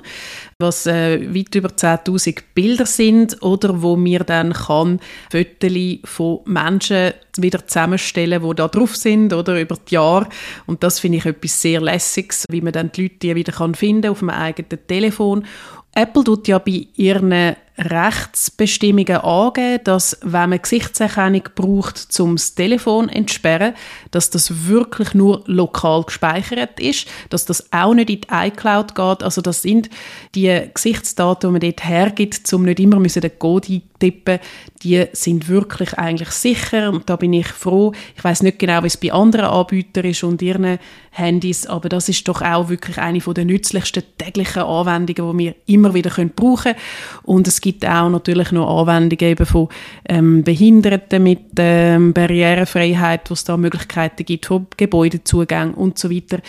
was 0.59 0.87
äh, 0.87 1.35
weit 1.35 1.55
über 1.55 1.71
10'000 1.71 2.43
Bilder 2.55 2.85
sind 2.85 3.43
oder 3.43 3.81
wo 3.81 3.97
mir 3.97 4.19
dann 4.19 4.53
kann 4.53 5.01
Fotos 5.31 5.73
von 6.05 6.41
Menschen 6.45 7.15
wieder 7.39 7.67
zusammenstellen, 7.67 8.47
die 8.47 8.55
da 8.55 8.69
drauf 8.69 8.97
sind 8.97 9.33
oder 9.33 9.59
über 9.59 9.79
die 9.89 9.95
Jahre. 9.95 10.29
Und 10.67 10.83
das 10.83 11.01
finde 11.01 11.17
ich 11.17 11.25
etwas 11.25 11.63
sehr 11.63 11.81
Lässiges, 11.81 12.45
wie 12.51 12.61
man 12.61 12.75
dann 12.75 12.93
die 12.93 13.05
Leute 13.05 13.35
wieder 13.35 13.53
kann 13.53 13.75
finden 13.75 14.11
auf 14.11 14.21
einem 14.21 14.29
eigenen 14.29 14.87
Telefon. 14.87 15.47
Apple 15.95 16.25
tut 16.25 16.49
ja 16.49 16.59
bei 16.59 16.87
ihren 16.97 17.57
Rechtsbestimmungen 17.79 19.17
angeben, 19.17 19.83
dass 19.85 20.19
wenn 20.23 20.51
man 20.51 20.61
Gesichtserkennung 20.61 21.45
braucht, 21.55 22.09
um 22.21 22.37
das 22.37 22.55
Telefon 22.55 23.09
zu 23.09 23.15
entsperren, 23.15 23.75
dass 24.11 24.31
das 24.31 24.67
wirklich 24.67 25.15
nur 25.15 25.43
lokal 25.47 26.05
gespeichert 26.05 26.79
ist, 26.79 27.09
dass 27.31 27.47
das 27.47 27.73
auch 27.73 27.95
nicht 27.95 28.11
in 28.11 28.21
die 28.21 28.27
iCloud 28.31 28.95
geht. 28.95 29.23
Also 29.23 29.41
das 29.41 29.63
sind 29.63 29.89
die 30.35 30.69
Gesichtsdaten, 30.73 31.49
die 31.49 31.53
man 31.53 31.61
dort 31.61 31.85
hergibt, 31.85 32.53
um 32.53 32.65
nicht 32.65 32.81
immer 32.81 33.03
den 33.03 33.39
Code 33.39 33.81
eintippen, 34.03 34.39
die 34.83 35.07
sind 35.13 35.49
wirklich 35.49 35.95
eigentlich 35.95 36.31
sicher 36.31 36.91
und 36.91 37.09
da 37.09 37.17
bin 37.17 37.33
ich 37.33 37.47
froh. 37.47 37.93
Ich 38.17 38.25
weiß 38.25 38.43
nicht 38.43 38.59
genau, 38.59 38.83
wie 38.83 38.89
es 38.89 38.97
bei 38.97 39.13
anderen 39.13 39.47
Anbietern 39.47 40.05
ist 40.05 40.25
und 40.25 40.43
ihren 40.43 40.79
Handys, 41.11 41.67
aber 41.67 41.89
das 41.89 42.09
ist 42.09 42.27
doch 42.27 42.43
auch 42.43 42.69
wirklich 42.69 42.99
eine 42.99 43.21
der 43.21 43.45
nützlichsten 43.45 44.03
täglichen 44.19 44.63
Anwendungen, 44.63 45.39
die 45.39 45.45
wir 45.45 45.55
immer 45.67 45.95
wieder 45.95 46.11
brauchen 46.11 46.73
können. 46.73 46.77
Und 47.23 47.47
es 47.47 47.61
gibt 47.63 47.87
auch 47.87 48.11
natürlich 48.11 48.53
noch 48.53 48.81
Anwendungen 48.81 49.33
eben 49.33 49.47
von 49.47 49.69
ähm, 50.07 50.43
Behinderten 50.43 51.23
mit 51.23 51.41
ähm, 51.57 52.13
Barrierefreiheit, 52.13 53.31
wo 53.31 53.33
es 53.33 53.45
da 53.45 53.57
Möglichkeiten 53.57 54.27
gibt 54.27 54.45
von 54.45 54.67
Gebäudezugängen 54.77 55.73
und 55.73 55.99
so 55.99 56.11
weiter. 56.11 56.41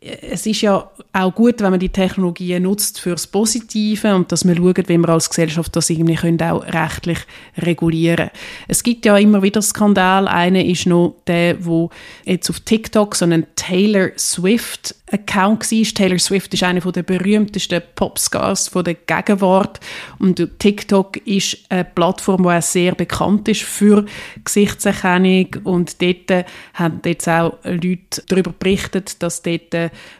Es 0.00 0.46
ist 0.46 0.60
ja 0.60 0.88
auch 1.12 1.34
gut, 1.34 1.60
wenn 1.60 1.70
man 1.70 1.80
die 1.80 1.88
Technologien 1.88 2.62
nutzt 2.62 3.00
fürs 3.00 3.26
Positive 3.26 4.14
und 4.14 4.30
dass 4.30 4.44
man 4.44 4.56
schaut, 4.56 4.88
wie 4.88 4.96
wir 4.96 5.08
als 5.08 5.28
Gesellschaft 5.28 5.74
das 5.74 5.90
irgendwie 5.90 6.14
können 6.14 6.40
auch 6.40 6.64
rechtlich 6.64 7.18
regulieren. 7.58 8.30
Es 8.68 8.82
gibt 8.84 9.04
ja 9.04 9.16
immer 9.18 9.42
wieder 9.42 9.60
Skandal. 9.60 10.28
Einer 10.28 10.64
ist 10.64 10.86
noch 10.86 11.16
der, 11.26 11.64
wo 11.64 11.90
jetzt 12.24 12.48
auf 12.48 12.60
TikTok 12.60 13.16
so 13.16 13.24
einen 13.24 13.46
Taylor 13.56 14.10
Swift 14.16 14.94
Account 15.10 15.70
war. 15.70 15.94
Taylor 15.94 16.18
Swift 16.18 16.54
ist 16.54 16.62
einer 16.62 16.80
der 16.80 17.02
berühmtesten 17.02 17.82
Popstars 17.94 18.70
der 18.70 18.94
Gegenwart 18.94 19.80
und 20.18 20.58
TikTok 20.58 21.16
ist 21.26 21.58
eine 21.68 21.84
Plattform, 21.84 22.42
die 22.42 22.48
auch 22.50 22.62
sehr 22.62 22.94
bekannt 22.94 23.48
ist 23.48 23.62
für 23.62 24.04
Gesichtserkennung 24.44 25.48
und 25.64 26.00
dort 26.02 26.46
haben 26.74 27.00
jetzt 27.04 27.28
auch 27.28 27.58
Leute 27.64 28.22
darüber 28.28 28.52
berichtet, 28.58 29.22
dass 29.22 29.42
dort 29.42 29.74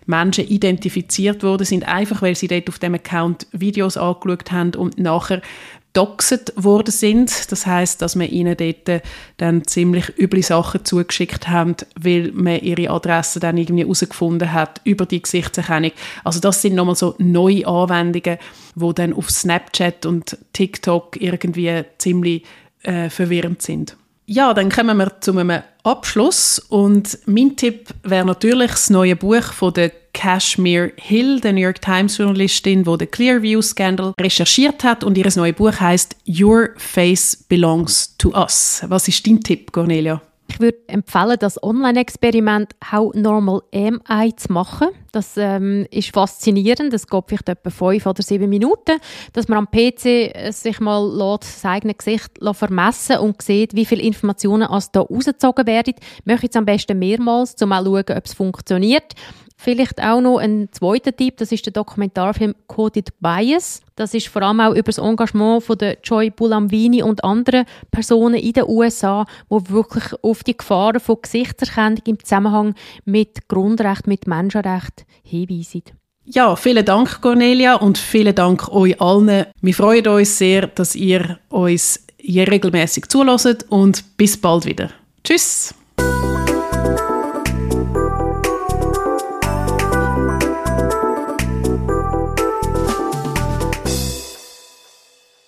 Menschen 0.07 0.47
identifiziert 0.47 1.43
worden 1.43 1.65
sind, 1.65 1.87
einfach 1.87 2.23
weil 2.23 2.35
sie 2.35 2.49
dort 2.49 2.69
auf 2.69 2.79
dem 2.79 2.95
Account 2.95 3.47
Videos 3.53 3.97
angeschaut 3.97 4.51
haben 4.53 4.75
und 4.75 4.99
nachher 4.99 5.43
doxet 5.93 6.53
worden 6.57 6.93
sind. 6.93 7.51
Das 7.51 7.67
heißt, 7.67 8.01
dass 8.03 8.15
man 8.15 8.29
ihnen 8.29 8.57
dort 8.57 9.03
dann 9.39 9.67
ziemlich 9.67 10.17
üble 10.19 10.43
Sachen 10.43 10.85
zugeschickt 10.85 11.49
haben, 11.49 11.77
weil 11.99 12.31
man 12.33 12.61
ihre 12.61 12.91
Adresse 12.91 13.41
dann 13.41 13.57
irgendwie 13.57 13.83
herausgefunden 13.83 14.53
hat 14.53 14.81
über 14.85 15.07
die 15.07 15.23
Gesichtserkennung. 15.23 15.93
Also 16.25 16.41
das 16.41 16.63
sind 16.63 16.75
nochmal 16.75 16.95
so 16.95 17.15
neue 17.19 17.67
Anwendungen, 17.67 18.39
wo 18.75 18.93
dann 18.93 19.13
auf 19.13 19.31
Snapchat 19.31 20.07
und 20.07 20.39
TikTok 20.53 21.21
irgendwie 21.21 21.83
ziemlich 21.99 22.45
äh, 22.83 23.11
verwirrend 23.11 23.63
sind. 23.63 23.97
Ja, 24.31 24.53
dann 24.53 24.69
kommen 24.69 24.99
wir 24.99 25.23
zu 25.23 25.31
einem 25.31 25.63
Abschluss 25.85 26.59
und 26.59 27.19
mein 27.25 27.57
Tipp 27.57 27.89
wäre 28.03 28.27
natürlich 28.27 28.73
das 28.73 28.91
neue 28.91 29.17
Buch 29.17 29.43
von 29.55 29.73
der 29.73 29.91
Kashmir 30.13 30.93
Hill, 30.97 31.41
der 31.41 31.55
New 31.55 31.63
York 31.63 31.81
Times 31.81 32.19
Journalistin, 32.19 32.85
wo 32.85 32.99
den 32.99 33.11
Clearview 33.11 33.63
Scandal 33.63 34.13
recherchiert 34.21 34.85
hat 34.85 35.03
und 35.03 35.17
ihr 35.17 35.27
neues 35.35 35.57
Buch 35.57 35.81
heißt 35.81 36.15
Your 36.27 36.75
Face 36.77 37.43
Belongs 37.49 38.19
to 38.19 38.29
Us. 38.39 38.83
Was 38.87 39.09
ist 39.09 39.27
dein 39.27 39.41
Tipp, 39.41 39.73
Cornelia? 39.73 40.21
Ich 40.51 40.61
würde 40.61 40.79
empfehlen, 40.87 41.37
das 41.39 41.63
Online-Experiment 41.63 42.73
How 42.91 43.15
Normal 43.15 43.61
Am 43.75 44.01
I 44.11 44.35
zu 44.35 44.53
machen. 44.53 44.89
Das 45.13 45.37
ähm, 45.37 45.87
ist 45.91 46.13
faszinierend. 46.13 46.93
Es 46.95 47.07
geht 47.07 47.25
vielleicht 47.29 47.49
etwa 47.51 47.71
fünf 47.71 48.07
oder 48.07 48.23
sieben 48.23 48.49
Minuten, 48.49 48.99
dass 49.35 49.49
man 49.49 49.59
am 49.59 49.71
PC 49.71 50.07
äh, 50.07 50.51
sich 50.51 50.81
mal 50.81 51.07
lässt, 51.07 51.61
sein 51.61 51.73
eigenes 51.73 51.99
Gesicht 51.99 52.31
vermessen 52.53 53.19
und 53.19 53.41
sieht, 53.43 53.75
wie 53.75 53.85
viele 53.85 54.03
Informationen 54.03 54.67
aus 54.67 54.91
da 54.91 55.01
rausgezogen 55.01 55.67
werden. 55.67 55.95
Ich 55.97 56.27
möchte 56.27 56.47
jetzt 56.47 56.57
am 56.57 56.65
besten 56.65 56.99
mehrmals, 56.99 57.55
um 57.63 57.69
mal 57.69 57.85
schauen, 57.85 58.05
ob 58.17 58.25
es 58.25 58.33
funktioniert. 58.33 59.15
Vielleicht 59.61 60.01
auch 60.01 60.21
noch 60.21 60.39
ein 60.39 60.69
zweiter 60.71 61.15
Tipp, 61.15 61.37
das 61.39 61.51
ist 61.51 61.67
der 61.67 61.73
Dokumentarfilm 61.73 62.55
Coded 62.69 63.09
Bias. 63.19 63.83
Das 63.97 64.15
ist 64.15 64.29
vor 64.29 64.43
allem 64.43 64.61
auch 64.61 64.71
über 64.71 64.83
das 64.83 64.99
Engagement 64.99 65.65
von 65.65 65.77
der 65.77 65.99
Joy 66.05 66.31
Bulamvini 66.31 67.03
und 67.03 67.25
anderen 67.25 67.65
Personen 67.91 68.37
in 68.37 68.53
den 68.53 68.69
USA, 68.69 69.27
wo 69.49 69.61
wirklich 69.69 70.15
auf 70.23 70.45
die 70.45 70.57
Gefahren 70.57 71.01
von 71.01 71.17
Gesichtserkennung 71.21 71.99
im 72.07 72.23
Zusammenhang 72.23 72.77
mit 73.05 73.49
Grundrecht, 73.49 74.07
mit 74.07 74.29
Menschenrecht 74.29 75.05
hinweisen. 75.25 75.83
Ja, 76.25 76.55
vielen 76.55 76.85
Dank, 76.85 77.21
Cornelia, 77.21 77.75
und 77.75 77.99
vielen 77.99 78.37
Dank 78.37 78.69
euch 78.69 79.01
allen. 79.01 79.47
Wir 79.61 79.75
freuen 79.75 80.07
uns 80.07 80.39
sehr, 80.39 80.69
dass 80.69 80.95
ihr 80.95 81.41
uns 81.49 82.07
hier 82.17 82.47
regelmäßig 82.47 83.09
zulässt 83.09 83.67
und 83.71 84.17
bis 84.17 84.37
bald 84.37 84.67
wieder. 84.67 84.91
Tschüss! 85.25 85.75